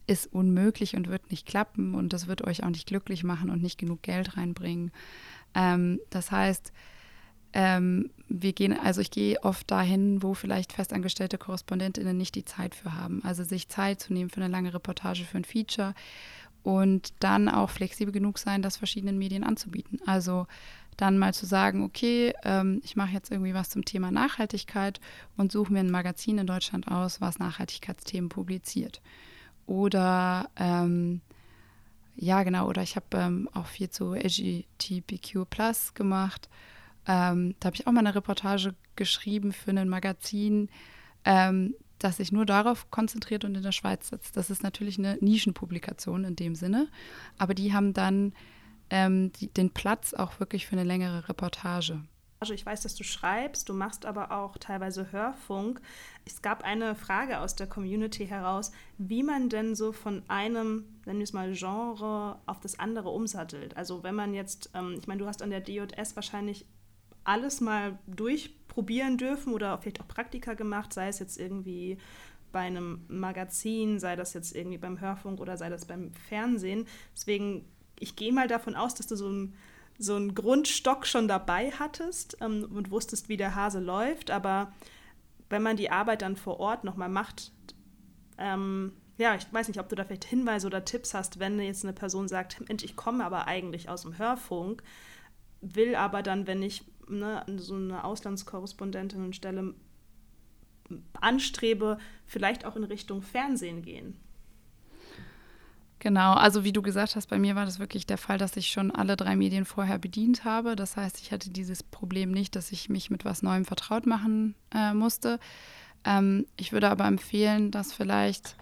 [0.06, 3.62] ist unmöglich und wird nicht klappen und das wird euch auch nicht glücklich machen und
[3.62, 4.92] nicht genug Geld reinbringen.
[5.56, 6.74] Ähm, das heißt,
[7.54, 12.76] ähm, wir gehen, also ich gehe oft dahin, wo vielleicht festangestellte KorrespondentInnen nicht die Zeit
[12.76, 13.24] für haben.
[13.24, 15.94] Also sich Zeit zu nehmen für eine lange Reportage, für ein Feature
[16.62, 20.00] und dann auch flexibel genug sein, das verschiedenen Medien anzubieten.
[20.06, 20.46] Also
[21.00, 25.00] dann mal zu sagen, okay, ähm, ich mache jetzt irgendwie was zum Thema Nachhaltigkeit
[25.38, 29.02] und suche mir ein Magazin in Deutschland aus, was Nachhaltigkeitsthemen publiziert.
[29.66, 31.22] Oder ähm,
[32.16, 35.46] ja, genau, oder ich habe ähm, auch viel zu LGBTQ
[35.94, 36.50] gemacht
[37.10, 40.70] ähm, da habe ich auch mal eine Reportage geschrieben für ein Magazin,
[41.26, 44.38] ähm, das sich nur darauf konzentriert und in der Schweiz sitzt.
[44.38, 46.88] Das ist natürlich eine Nischenpublikation in dem Sinne,
[47.40, 48.34] aber die haben dann
[48.90, 52.02] ähm, die, den Platz auch wirklich für eine längere Reportage.
[52.42, 55.82] Also ich weiß, dass du schreibst, du machst aber auch teilweise Hörfunk.
[56.26, 61.20] Es gab eine Frage aus der Community heraus, wie man denn so von einem, nennen
[61.20, 63.76] wir es mal, Genre auf das andere umsattelt.
[63.76, 66.66] Also wenn man jetzt, ähm, ich meine, du hast an der DJS wahrscheinlich
[67.26, 71.98] alles mal durchprobieren dürfen oder vielleicht auch Praktika gemacht, sei es jetzt irgendwie
[72.54, 76.88] bei einem Magazin, sei das jetzt irgendwie beim Hörfunk oder sei das beim Fernsehen.
[77.14, 77.66] Deswegen,
[78.00, 79.56] ich gehe mal davon aus, dass du so einen
[80.02, 84.32] so einen Grundstock schon dabei hattest ähm, und wusstest, wie der Hase läuft.
[84.32, 84.72] Aber
[85.50, 87.52] wenn man die Arbeit dann vor Ort nochmal macht,
[88.38, 91.84] ähm, ja, ich weiß nicht, ob du da vielleicht Hinweise oder Tipps hast, wenn jetzt
[91.84, 94.82] eine Person sagt, Mensch, ich komme aber eigentlich aus dem Hörfunk,
[95.60, 99.76] will aber dann, wenn ich ne, so eine Auslandskorrespondentinnenstelle
[101.20, 104.18] anstrebe, vielleicht auch in Richtung Fernsehen gehen.
[106.00, 108.68] Genau, also wie du gesagt hast, bei mir war das wirklich der Fall, dass ich
[108.68, 110.78] schon alle drei Medien vorher bedient habe.
[110.78, 114.56] Das heißt, ich hatte dieses Problem nicht, dass ich mich mit was Neuem vertraut machen
[114.74, 115.40] äh, musste.
[116.06, 118.56] Ähm, ich würde aber empfehlen, das vielleicht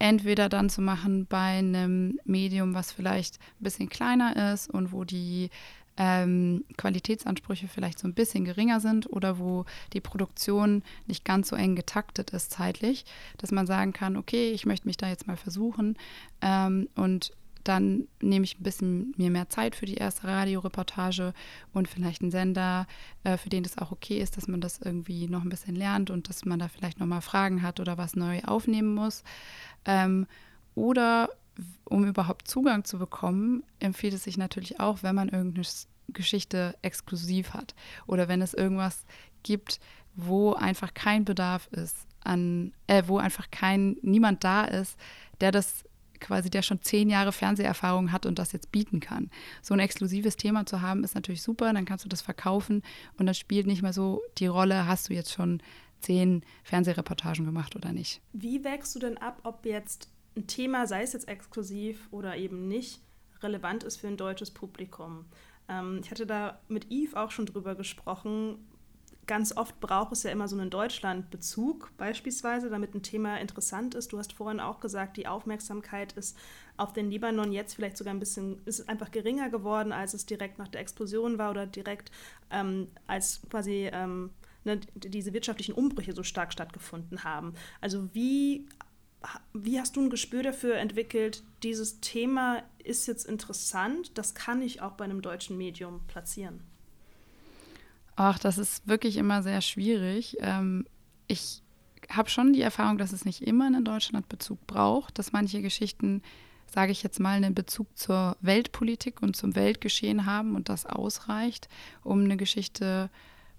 [0.00, 5.04] entweder dann zu machen bei einem Medium, was vielleicht ein bisschen kleiner ist und wo
[5.04, 5.50] die
[5.96, 11.56] ähm, Qualitätsansprüche vielleicht so ein bisschen geringer sind oder wo die Produktion nicht ganz so
[11.56, 13.04] eng getaktet ist zeitlich,
[13.38, 15.96] dass man sagen kann, okay, ich möchte mich da jetzt mal versuchen
[16.40, 17.32] ähm, und
[17.64, 21.32] dann nehme ich ein bisschen mir mehr Zeit für die erste Radioreportage
[21.72, 22.86] und vielleicht einen Sender,
[23.24, 26.10] äh, für den das auch okay ist, dass man das irgendwie noch ein bisschen lernt
[26.10, 29.22] und dass man da vielleicht nochmal Fragen hat oder was neu aufnehmen muss.
[29.84, 30.26] Ähm,
[30.74, 31.28] oder
[31.84, 35.66] um überhaupt Zugang zu bekommen, empfiehlt es sich natürlich auch, wenn man irgendeine
[36.08, 37.74] Geschichte exklusiv hat
[38.06, 39.04] oder wenn es irgendwas
[39.42, 39.80] gibt,
[40.14, 44.96] wo einfach kein Bedarf ist an, äh, wo einfach kein niemand da ist,
[45.40, 45.84] der das
[46.20, 49.28] quasi, der schon zehn Jahre Fernseherfahrung hat und das jetzt bieten kann.
[49.60, 52.82] So ein exklusives Thema zu haben, ist natürlich super, dann kannst du das verkaufen
[53.18, 55.60] und dann spielt nicht mehr so die Rolle, hast du jetzt schon
[56.00, 58.20] zehn Fernsehreportagen gemacht oder nicht.
[58.32, 62.68] Wie wägst du denn ab, ob jetzt ein Thema, sei es jetzt exklusiv oder eben
[62.68, 63.00] nicht,
[63.42, 65.26] relevant ist für ein deutsches Publikum.
[65.68, 68.68] Ähm, ich hatte da mit Yves auch schon drüber gesprochen.
[69.26, 74.12] Ganz oft braucht es ja immer so einen Deutschland-Bezug, beispielsweise, damit ein Thema interessant ist.
[74.12, 76.36] Du hast vorhin auch gesagt, die Aufmerksamkeit ist
[76.76, 80.58] auf den Libanon jetzt vielleicht sogar ein bisschen, ist einfach geringer geworden, als es direkt
[80.58, 82.10] nach der Explosion war oder direkt
[82.50, 84.30] ähm, als quasi ähm,
[84.64, 87.54] ne, diese wirtschaftlichen Umbrüche so stark stattgefunden haben.
[87.80, 88.66] Also wie
[89.52, 94.80] wie hast du ein Gespür dafür entwickelt, dieses Thema ist jetzt interessant, das kann ich
[94.80, 96.60] auch bei einem deutschen Medium platzieren?
[98.16, 100.36] Ach, das ist wirklich immer sehr schwierig.
[100.40, 100.86] Ähm,
[101.28, 101.62] ich
[102.10, 106.22] habe schon die Erfahrung, dass es nicht immer einen Deutschlandbezug braucht, dass manche Geschichten,
[106.66, 111.68] sage ich jetzt mal, einen Bezug zur Weltpolitik und zum Weltgeschehen haben und das ausreicht,
[112.02, 113.08] um eine Geschichte,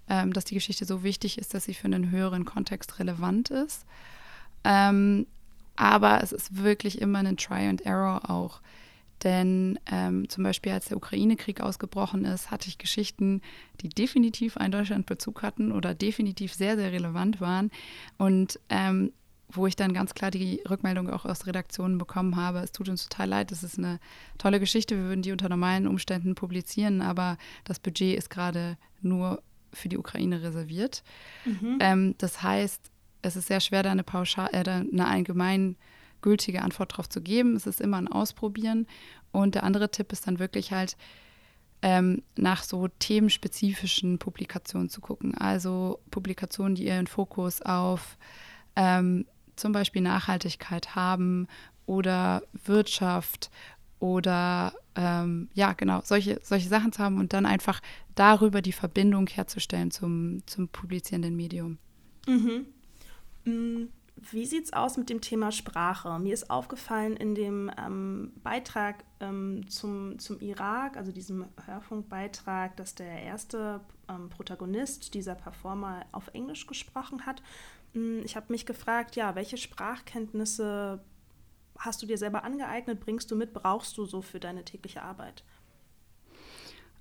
[0.08, 3.86] ähm, dass die Geschichte so wichtig ist, dass sie für einen höheren Kontext relevant ist.
[4.62, 5.26] Ähm,
[5.76, 8.60] aber es ist wirklich immer ein Try and Error auch.
[9.22, 13.40] Denn ähm, zum Beispiel, als der Ukraine-Krieg ausgebrochen ist, hatte ich Geschichten,
[13.80, 17.70] die definitiv einen Deutschlandbezug hatten oder definitiv sehr, sehr relevant waren.
[18.18, 19.12] Und ähm,
[19.48, 23.08] wo ich dann ganz klar die Rückmeldung auch aus Redaktionen bekommen habe, es tut uns
[23.08, 24.00] total leid, das ist eine
[24.36, 29.42] tolle Geschichte, wir würden die unter normalen Umständen publizieren, aber das Budget ist gerade nur
[29.72, 31.02] für die Ukraine reserviert.
[31.44, 31.78] Mhm.
[31.80, 32.90] Ähm, das heißt,
[33.24, 37.56] es ist sehr schwer, da eine, äh, eine allgemeingültige Antwort drauf zu geben.
[37.56, 38.86] Es ist immer ein Ausprobieren.
[39.32, 40.96] Und der andere Tipp ist dann wirklich halt,
[41.82, 45.34] ähm, nach so themenspezifischen Publikationen zu gucken.
[45.34, 48.16] Also Publikationen, die ihren Fokus auf
[48.74, 51.46] ähm, zum Beispiel Nachhaltigkeit haben
[51.86, 53.50] oder Wirtschaft
[53.98, 57.80] oder ähm, ja, genau, solche, solche Sachen zu haben und dann einfach
[58.14, 61.78] darüber die Verbindung herzustellen zum, zum publizierenden Medium.
[62.26, 62.66] Mhm.
[63.44, 63.86] Mm,
[64.16, 66.18] wie sieht es aus mit dem Thema Sprache?
[66.18, 72.94] Mir ist aufgefallen in dem ähm, Beitrag ähm, zum, zum Irak, also diesem Hörfunkbeitrag, dass
[72.94, 77.42] der erste ähm, Protagonist, dieser Performer, auf Englisch gesprochen hat.
[77.92, 81.00] Mm, ich habe mich gefragt, ja, welche Sprachkenntnisse
[81.78, 85.42] hast du dir selber angeeignet, bringst du mit, brauchst du so für deine tägliche Arbeit?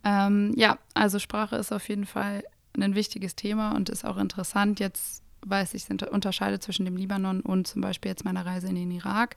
[0.04, 2.44] Ähm, ja, also Sprache ist auf jeden Fall
[2.76, 4.80] ein wichtiges Thema und ist auch interessant.
[4.80, 8.76] Jetzt weiß ich, es unterscheidet zwischen dem Libanon und zum Beispiel jetzt meiner Reise in
[8.76, 9.36] den Irak.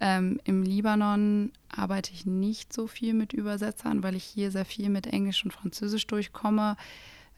[0.00, 4.88] Ähm, Im Libanon arbeite ich nicht so viel mit Übersetzern, weil ich hier sehr viel
[4.90, 6.76] mit Englisch und Französisch durchkomme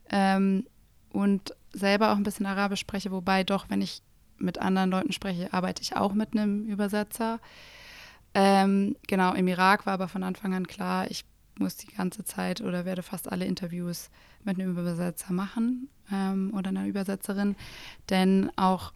[0.09, 0.65] ähm,
[1.11, 4.01] und selber auch ein bisschen Arabisch spreche, wobei doch, wenn ich
[4.37, 7.39] mit anderen Leuten spreche, arbeite ich auch mit einem Übersetzer.
[8.33, 11.25] Ähm, genau, im Irak war aber von Anfang an klar, ich
[11.59, 14.09] muss die ganze Zeit oder werde fast alle Interviews
[14.43, 17.55] mit einem Übersetzer machen ähm, oder einer Übersetzerin.
[18.09, 18.93] Denn auch,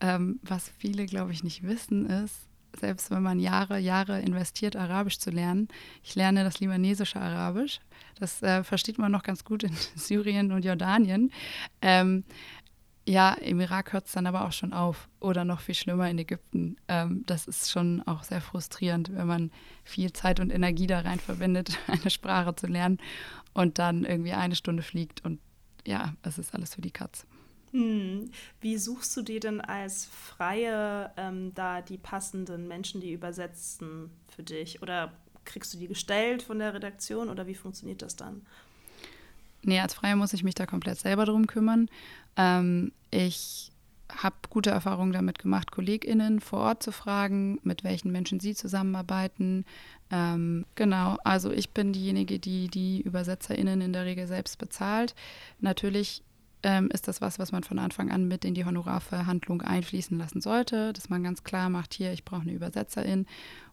[0.00, 2.46] ähm, was viele, glaube ich, nicht wissen, ist,
[2.78, 5.68] selbst wenn man Jahre, Jahre investiert, Arabisch zu lernen,
[6.02, 7.80] ich lerne das libanesische Arabisch.
[8.18, 11.32] Das äh, versteht man noch ganz gut in Syrien und Jordanien.
[11.82, 12.24] Ähm,
[13.06, 16.18] ja, im Irak hört es dann aber auch schon auf oder noch viel schlimmer in
[16.18, 16.76] Ägypten.
[16.88, 19.50] Ähm, das ist schon auch sehr frustrierend, wenn man
[19.84, 22.98] viel Zeit und Energie da rein verwendet, eine Sprache zu lernen
[23.54, 25.40] und dann irgendwie eine Stunde fliegt und
[25.86, 27.26] ja, es ist alles für die Katz.
[27.70, 28.30] Hm.
[28.60, 34.42] Wie suchst du dir denn als Freie ähm, da die passenden Menschen, die übersetzen für
[34.42, 34.82] dich?
[34.82, 35.12] Oder
[35.44, 38.44] kriegst du die gestellt von der Redaktion oder wie funktioniert das dann?
[39.66, 41.88] Nee, als Freie muss ich mich da komplett selber drum kümmern.
[42.36, 43.72] Ähm, ich
[44.14, 49.64] habe gute Erfahrungen damit gemacht, KollegInnen vor Ort zu fragen, mit welchen Menschen sie zusammenarbeiten.
[50.10, 55.16] Ähm, genau, also ich bin diejenige, die die ÜbersetzerInnen in der Regel selbst bezahlt.
[55.58, 56.22] Natürlich
[56.62, 60.40] ähm, ist das was, was man von Anfang an mit in die Honorarverhandlung einfließen lassen
[60.40, 63.26] sollte, dass man ganz klar macht, hier, ich brauche eine Übersetzerin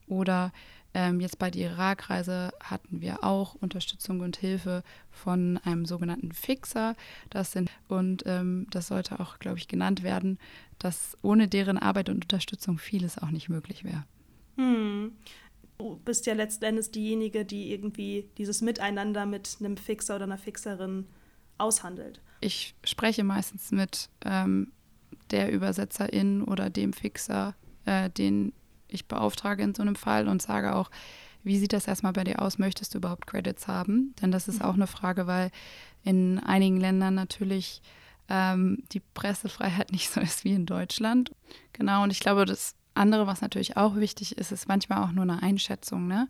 [0.07, 0.51] oder
[0.93, 6.95] ähm, jetzt bei der Irakreise hatten wir auch Unterstützung und Hilfe von einem sogenannten Fixer.
[7.29, 10.37] Das sind, und ähm, das sollte auch, glaube ich, genannt werden,
[10.77, 14.05] dass ohne deren Arbeit und Unterstützung vieles auch nicht möglich wäre.
[14.57, 15.13] Hm.
[15.79, 20.37] Du bist ja letzten Endes diejenige, die irgendwie dieses Miteinander mit einem Fixer oder einer
[20.37, 21.07] Fixerin
[21.57, 22.21] aushandelt.
[22.41, 24.71] Ich spreche meistens mit ähm,
[25.31, 28.53] der Übersetzerin oder dem Fixer, äh, den
[28.93, 30.89] ich beauftrage in so einem Fall und sage auch,
[31.43, 32.57] wie sieht das erstmal bei dir aus?
[32.57, 34.15] Möchtest du überhaupt Credits haben?
[34.21, 35.51] Denn das ist auch eine Frage, weil
[36.03, 37.81] in einigen Ländern natürlich
[38.29, 41.31] ähm, die Pressefreiheit nicht so ist wie in Deutschland.
[41.73, 45.23] Genau, und ich glaube, das andere, was natürlich auch wichtig ist, ist manchmal auch nur
[45.23, 46.07] eine Einschätzung.
[46.07, 46.29] Ne?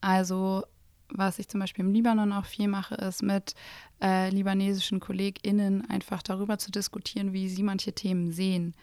[0.00, 0.64] Also
[1.12, 3.54] was ich zum Beispiel im Libanon auch viel mache, ist mit
[4.00, 8.74] äh, libanesischen KollegInnen einfach darüber zu diskutieren, wie sie manche Themen sehen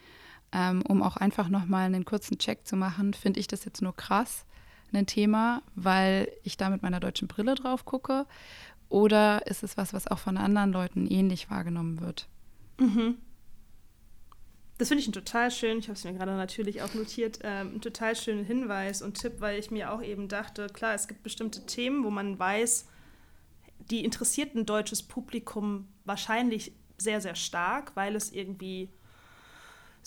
[0.52, 3.94] ähm, um auch einfach nochmal einen kurzen Check zu machen, finde ich das jetzt nur
[3.94, 4.44] krass,
[4.92, 8.26] ein Thema, weil ich da mit meiner deutschen Brille drauf gucke?
[8.88, 12.26] Oder ist es was, was auch von anderen Leuten ähnlich wahrgenommen wird?
[12.78, 13.18] Mhm.
[14.78, 17.70] Das finde ich einen total schön, ich habe es mir gerade natürlich auch notiert, ähm,
[17.70, 21.24] einen total schönen Hinweis und Tipp, weil ich mir auch eben dachte, klar, es gibt
[21.24, 22.86] bestimmte Themen, wo man weiß,
[23.90, 28.90] die interessiert ein deutsches Publikum wahrscheinlich sehr, sehr stark, weil es irgendwie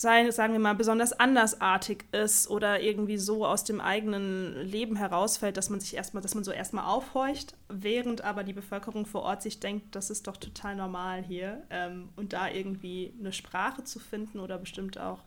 [0.01, 5.57] sein, sagen wir mal, besonders andersartig ist oder irgendwie so aus dem eigenen Leben herausfällt,
[5.57, 9.41] dass man sich erstmal, dass man so erstmal aufhorcht, während aber die Bevölkerung vor Ort
[9.41, 11.63] sich denkt, das ist doch total normal hier.
[11.69, 15.19] Ähm, und da irgendwie eine Sprache zu finden oder bestimmt auch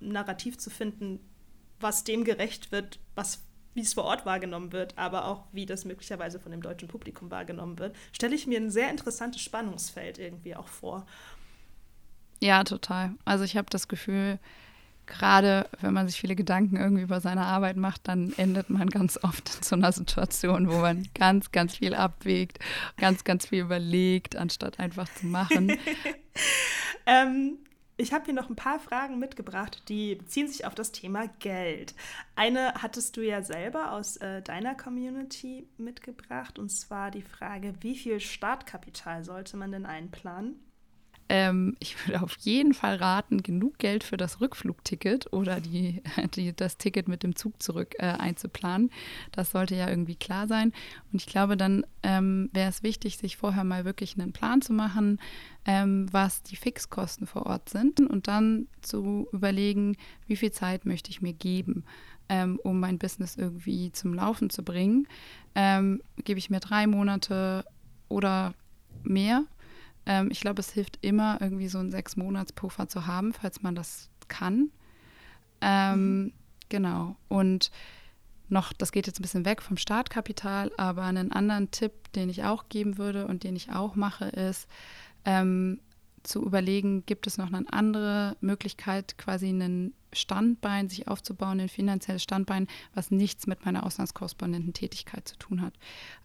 [0.00, 1.20] ein Narrativ zu finden,
[1.80, 3.42] was dem gerecht wird, was
[3.74, 7.32] wie es vor Ort wahrgenommen wird, aber auch wie das möglicherweise von dem deutschen Publikum
[7.32, 11.06] wahrgenommen wird, stelle ich mir ein sehr interessantes Spannungsfeld irgendwie auch vor.
[12.40, 13.14] Ja, total.
[13.24, 14.38] Also ich habe das Gefühl,
[15.06, 19.18] gerade wenn man sich viele Gedanken irgendwie über seine Arbeit macht, dann endet man ganz
[19.22, 22.58] oft in so einer Situation, wo man ganz, ganz viel abwägt,
[22.96, 25.78] ganz, ganz viel überlegt, anstatt einfach zu machen.
[27.06, 27.58] ähm,
[27.96, 31.94] ich habe hier noch ein paar Fragen mitgebracht, die beziehen sich auf das Thema Geld.
[32.34, 37.96] Eine hattest du ja selber aus äh, deiner Community mitgebracht, und zwar die Frage, wie
[37.96, 40.56] viel Startkapital sollte man denn einplanen?
[41.28, 46.02] Ähm, ich würde auf jeden Fall raten, genug Geld für das Rückflugticket oder die,
[46.34, 48.90] die das Ticket mit dem Zug zurück äh, einzuplanen.
[49.32, 50.72] Das sollte ja irgendwie klar sein.
[51.12, 54.72] Und ich glaube, dann ähm, wäre es wichtig, sich vorher mal wirklich einen Plan zu
[54.72, 55.18] machen,
[55.64, 59.96] ähm, was die Fixkosten vor Ort sind und dann zu überlegen,
[60.26, 61.84] wie viel Zeit möchte ich mir geben.
[62.30, 65.06] Ähm, um mein Business irgendwie zum Laufen zu bringen,
[65.54, 67.66] ähm, gebe ich mir drei Monate
[68.08, 68.54] oder
[69.02, 69.44] mehr
[70.06, 74.10] ähm, ich glaube, es hilft immer, irgendwie so einen Sechs-Monats-Puffer zu haben, falls man das
[74.28, 74.70] kann.
[75.60, 76.32] Ähm, mhm.
[76.68, 77.16] Genau.
[77.28, 77.70] Und
[78.48, 82.44] noch, das geht jetzt ein bisschen weg vom Startkapital, aber einen anderen Tipp, den ich
[82.44, 84.68] auch geben würde und den ich auch mache, ist,
[85.24, 85.80] ähm,
[86.22, 92.22] zu überlegen, gibt es noch eine andere Möglichkeit, quasi einen Standbein sich aufzubauen, ein finanzielles
[92.22, 95.74] Standbein, was nichts mit meiner Auslandskorrespondententätigkeit zu tun hat.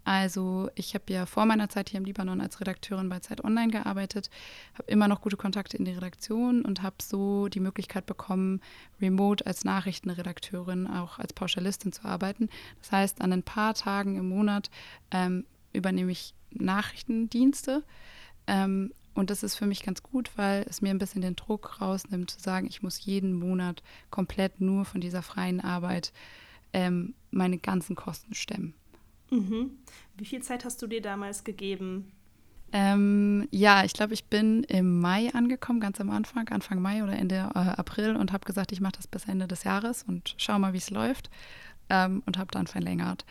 [0.04, 3.72] Also ich habe ja vor meiner Zeit hier im Libanon als Redakteurin bei Zeit Online
[3.72, 4.30] gearbeitet,
[4.74, 8.62] habe immer noch gute Kontakte in die Redaktion und habe so die Möglichkeit bekommen,
[9.02, 12.50] remote als Nachrichtenredakteurin, auch als Pauschalistin zu arbeiten.
[12.82, 14.70] Das heißt, an ein paar Tagen im Monat
[15.12, 17.84] ähm, übernehme ich Nachrichtendienste.
[18.48, 21.82] Ähm, und das ist für mich ganz gut, weil es mir ein bisschen den Druck
[21.82, 26.13] rausnimmt, zu sagen, ich muss jeden Monat komplett nur von dieser freien Arbeit
[26.72, 28.74] ähm, meine ganzen Kosten stemmen.
[29.30, 29.72] Mhm.
[30.15, 32.11] Wie viel Zeit hast du dir damals gegeben?
[32.72, 37.13] Ähm, ja, ich glaube, ich bin im Mai angekommen, ganz am Anfang, Anfang Mai oder
[37.13, 40.57] Ende äh, April und habe gesagt, ich mache das bis Ende des Jahres und schau
[40.59, 41.30] mal, wie es läuft
[41.89, 43.26] ähm, und habe dann verlängert.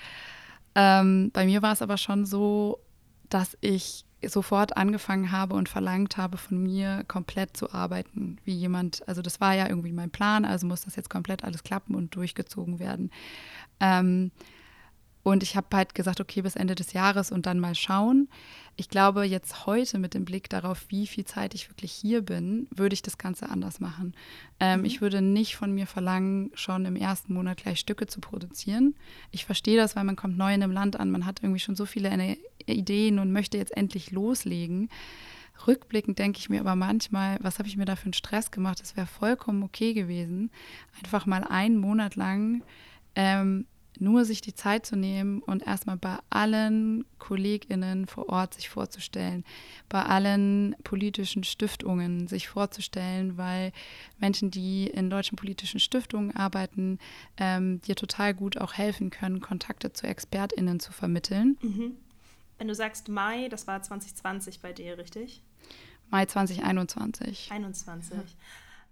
[0.74, 2.80] Ähm, bei mir war es aber schon so,
[3.28, 9.06] dass ich sofort angefangen habe und verlangt habe von mir, komplett zu arbeiten, wie jemand,
[9.06, 12.14] also das war ja irgendwie mein Plan, also muss das jetzt komplett alles klappen und
[12.14, 13.10] durchgezogen werden.
[13.80, 14.32] Ähm,
[15.22, 18.28] und ich habe halt gesagt, okay, bis Ende des Jahres und dann mal schauen.
[18.76, 22.68] Ich glaube, jetzt heute mit dem Blick darauf, wie viel Zeit ich wirklich hier bin,
[22.70, 24.14] würde ich das Ganze anders machen.
[24.60, 24.86] Ähm, mhm.
[24.86, 28.94] Ich würde nicht von mir verlangen, schon im ersten Monat gleich Stücke zu produzieren.
[29.32, 31.76] Ich verstehe das, weil man kommt neu in einem Land an, man hat irgendwie schon
[31.76, 34.88] so viele Ideen und möchte jetzt endlich loslegen.
[35.66, 38.80] Rückblickend denke ich mir aber manchmal, was habe ich mir da für einen Stress gemacht?
[38.80, 40.50] Es wäre vollkommen okay gewesen,
[41.02, 42.62] einfach mal einen Monat lang
[43.16, 43.66] ähm,
[44.00, 49.44] nur sich die Zeit zu nehmen und erstmal bei allen KollegInnen vor Ort sich vorzustellen,
[49.88, 53.72] bei allen politischen Stiftungen sich vorzustellen, weil
[54.18, 56.98] Menschen, die in deutschen politischen Stiftungen arbeiten,
[57.36, 61.58] ähm, dir total gut auch helfen können, Kontakte zu ExpertInnen zu vermitteln.
[61.62, 61.96] Mhm.
[62.58, 65.42] Wenn du sagst Mai, das war 2020 bei dir, richtig?
[66.10, 67.50] Mai 2021.
[67.52, 68.16] 21.
[68.16, 68.24] Ja.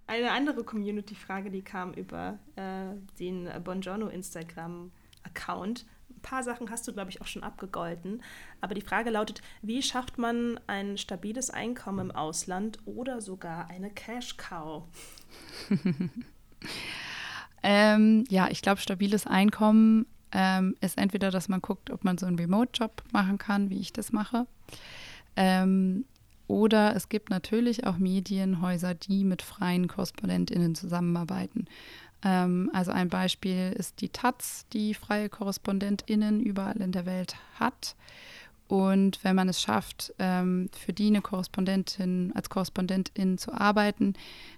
[0.08, 5.84] Eine andere Community-Frage, die kam über äh, den Bongiorno Instagram-Account.
[6.10, 8.22] Ein paar Sachen hast du, glaube ich, auch schon abgegolten.
[8.60, 13.90] Aber die Frage lautet, wie schafft man ein stabiles Einkommen im Ausland oder sogar eine
[13.90, 14.84] Cash-Cow?
[17.64, 22.26] ähm, ja, ich glaube, stabiles Einkommen ähm, ist entweder, dass man guckt, ob man so
[22.26, 24.46] einen Remote-Job machen kann, wie ich das mache.
[25.34, 26.04] Ähm,
[26.48, 31.66] oder es gibt natürlich auch Medienhäuser, die mit freien KorrespondentInnen zusammenarbeiten.
[32.22, 37.96] Ähm, also ein Beispiel ist die Taz, die freie KorrespondentInnen überall in der Welt hat.
[38.68, 44.14] Und wenn man es schafft, ähm, für die eine Korrespondentin als Korrespondentin zu arbeiten,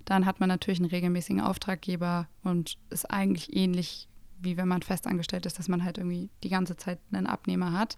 [0.06, 4.08] dann hat man natürlich einen regelmäßigen Auftraggeber und ist eigentlich ähnlich
[4.40, 7.96] wie wenn man festangestellt ist, dass man halt irgendwie die ganze Zeit einen Abnehmer hat.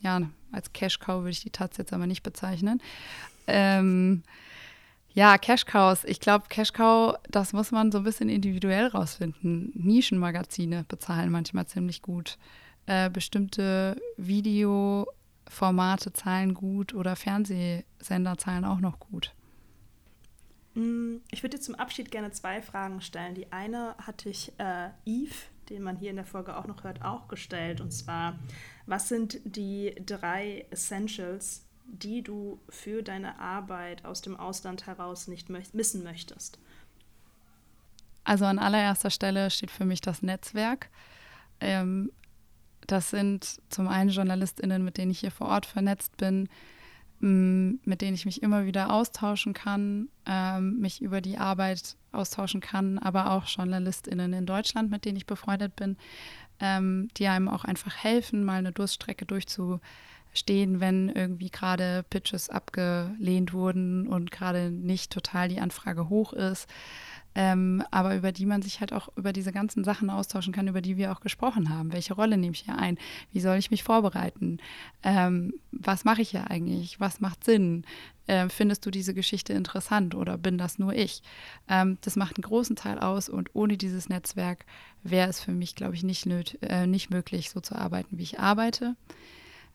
[0.00, 0.20] Ja,
[0.52, 2.82] als Cash-Cow würde ich die Taz jetzt aber nicht bezeichnen.
[3.46, 4.22] Ähm,
[5.12, 6.04] ja, Cash-Cows.
[6.04, 9.72] Ich glaube, Cash-Cow, das muss man so ein bisschen individuell rausfinden.
[9.74, 12.38] Nischenmagazine bezahlen manchmal ziemlich gut.
[12.86, 19.34] Äh, bestimmte Videoformate zahlen gut oder Fernsehsender zahlen auch noch gut.
[20.74, 23.34] Mm, ich würde dir zum Abschied gerne zwei Fragen stellen.
[23.34, 25.34] Die eine hatte ich äh, Eve,
[25.68, 27.80] den man hier in der Folge auch noch hört, auch gestellt.
[27.80, 28.38] Und zwar,
[28.90, 35.48] was sind die drei Essentials, die du für deine Arbeit aus dem Ausland heraus nicht
[35.48, 36.58] mö missen möchtest?
[38.24, 40.90] Also an allererster Stelle steht für mich das Netzwerk.
[41.60, 42.10] Ähm,
[42.88, 46.48] das sind zum einen JournalistInnen, mit denen ich hier vor Ort vernetzt bin,
[47.20, 52.98] mit denen ich mich immer wieder austauschen kann, ähm, mich über die Arbeit austauschen kann,
[52.98, 55.96] aber auch JournalistInnen in Deutschland, mit denen ich befreundet bin,
[56.60, 63.52] ähm, die einem auch einfach helfen, mal eine Durststrecke durchzustehen, wenn irgendwie gerade Pitches abgelehnt
[63.52, 66.68] wurden und gerade nicht total die Anfrage hoch ist.
[67.34, 70.80] Ähm, aber über die man sich halt auch über diese ganzen Sachen austauschen kann, über
[70.80, 71.92] die wir auch gesprochen haben.
[71.92, 72.98] Welche Rolle nehme ich hier ein?
[73.32, 74.58] Wie soll ich mich vorbereiten?
[75.04, 76.98] Ähm, was mache ich hier eigentlich?
[76.98, 77.84] Was macht Sinn?
[78.30, 81.22] äh, findest du diese Geschichte interessant oder bin das nur ich?
[81.68, 84.64] Ähm, das macht einen großen Teil aus und ohne dieses Netzwerk
[85.02, 86.26] wäre es für mich, glaube ich, nicht,
[86.62, 88.94] äh, nicht möglich, so zu arbeiten, wie ich arbeite.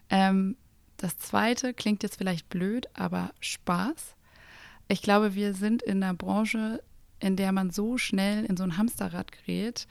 [0.10, 0.56] Ähm,
[0.95, 4.16] das zweite klingt jetzt vielleicht blöd, aber Spaß.
[4.88, 6.82] Ich glaube, wir sind in einer Branche,
[7.26, 9.88] in der man so schnell in so ein Hamsterrad gerät,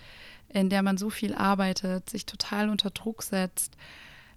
[0.48, 3.76] in der man so viel arbeitet, sich total unter Druck setzt,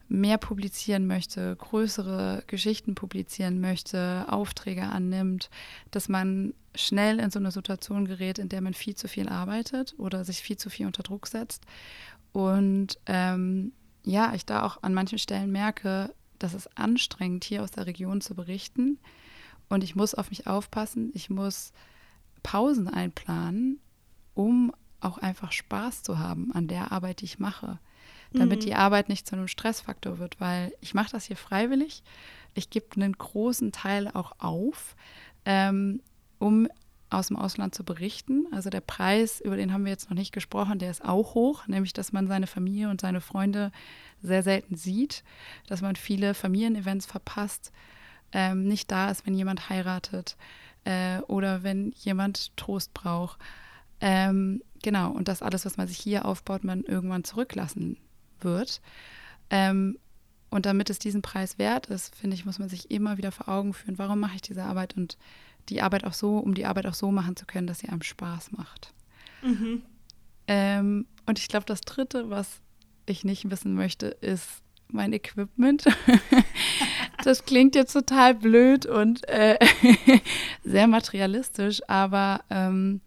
[0.10, 5.52] mehr publizieren möchte, größere Geschichten publizieren möchte, Aufträge annimmt,
[5.92, 9.94] dass man schnell in so eine Situation gerät, in der man viel zu viel arbeitet
[10.00, 11.66] oder sich viel zu viel unter Druck setzt.
[12.32, 13.74] Und ähm,
[14.06, 18.22] ja, ich da auch an manchen Stellen merke, dass es anstrengend, hier aus der Region
[18.22, 18.98] zu berichten.
[19.70, 21.12] Und ich muss auf mich aufpassen.
[21.14, 21.74] Ich muss
[22.48, 23.82] Pausen einplanen,
[24.34, 27.78] um auch einfach Spaß zu haben an der Arbeit, die ich mache.
[28.32, 28.66] Damit mhm.
[28.68, 32.04] die Arbeit nicht zu einem Stressfaktor wird, weil ich mache das hier freiwillig.
[32.54, 34.96] Ich gebe einen großen Teil auch auf,
[35.44, 36.02] ähm,
[36.40, 36.70] um
[37.10, 38.48] aus dem Ausland zu berichten.
[38.54, 41.68] Also der Preis, über den haben wir jetzt noch nicht gesprochen, der ist auch hoch,
[41.68, 43.74] nämlich dass man seine Familie und seine Freunde
[44.22, 45.26] sehr selten sieht,
[45.68, 47.74] dass man viele Familienevents verpasst,
[48.32, 50.38] ähm, nicht da ist, wenn jemand heiratet
[50.88, 53.40] äh, oder wenn jemand Trost braucht.
[54.00, 57.98] Ähm, genau, und das alles, was man sich hier aufbaut, man irgendwann zurücklassen
[58.40, 58.82] wird.
[59.50, 60.00] Ähm,
[60.50, 63.50] und damit es diesen Preis wert ist, finde ich, muss man sich immer wieder vor
[63.50, 65.18] Augen führen, warum mache ich diese Arbeit und
[65.68, 68.02] die Arbeit auch so, um die Arbeit auch so machen zu können, dass sie einem
[68.02, 68.94] Spaß macht.
[69.42, 69.82] Mhm.
[70.48, 72.62] Ähm, und ich glaube, das Dritte, was
[73.06, 75.84] ich nicht wissen möchte, ist mein Equipment.
[77.28, 79.60] das klingt jetzt total blöd und äh,
[80.64, 83.02] sehr materialistisch, aber ähm,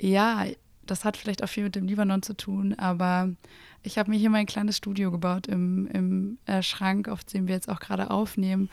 [0.00, 0.46] ja,
[0.86, 3.28] das hat vielleicht auch viel mit dem Libanon zu tun, aber
[3.82, 7.54] ich habe mir hier mein kleines Studio gebaut im, im äh, Schrank, auf dem wir
[7.54, 8.70] jetzt auch gerade aufnehmen.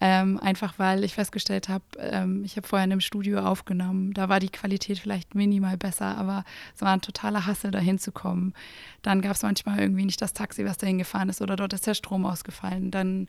[0.00, 4.28] Ähm, einfach weil ich festgestellt habe, ähm, ich habe vorher in einem Studio aufgenommen, da
[4.28, 8.54] war die Qualität vielleicht minimal besser, aber es war ein totaler Hassel, da hinzukommen.
[9.00, 11.86] Dann gab es manchmal irgendwie nicht das Taxi, was dahin gefahren ist, oder dort ist
[11.86, 12.90] der Strom ausgefallen.
[12.90, 13.28] Dann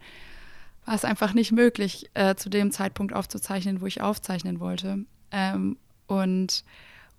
[0.85, 5.05] war es einfach nicht möglich, äh, zu dem Zeitpunkt aufzuzeichnen, wo ich aufzeichnen wollte.
[5.31, 5.77] Ähm,
[6.07, 6.63] und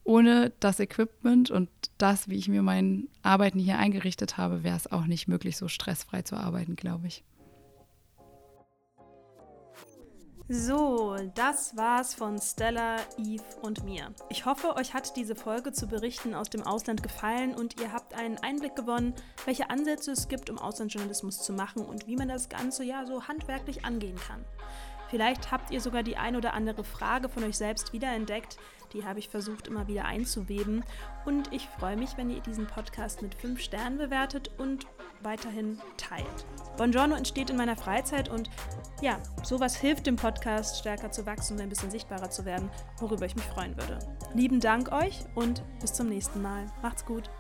[0.04, 4.90] ohne das Equipment und das, wie ich mir mein Arbeiten hier eingerichtet habe, wäre es
[4.90, 7.22] auch nicht möglich, so stressfrei zu arbeiten, glaube ich.
[10.52, 14.12] So, das war's von Stella, Eve und mir.
[14.30, 18.14] Ich hoffe, euch hat diese Folge zu Berichten aus dem Ausland gefallen und ihr habt
[18.14, 22.48] einen Einblick gewonnen, welche Ansätze es gibt, um Auslandsjournalismus zu machen und wie man das
[22.48, 24.44] Ganze ja so handwerklich angehen kann.
[25.08, 28.56] Vielleicht habt ihr sogar die ein oder andere Frage von euch selbst wiederentdeckt,
[28.92, 30.84] die habe ich versucht immer wieder einzuweben.
[31.24, 34.86] Und ich freue mich, wenn ihr diesen Podcast mit 5 Sternen bewertet und
[35.22, 36.46] weiterhin teilt.
[36.76, 38.50] Buongiorno entsteht in meiner Freizeit und
[39.02, 43.26] ja, sowas hilft dem Podcast stärker zu wachsen und ein bisschen sichtbarer zu werden, worüber
[43.26, 43.98] ich mich freuen würde.
[44.34, 46.66] Lieben Dank euch und bis zum nächsten Mal.
[46.82, 47.30] Macht's gut.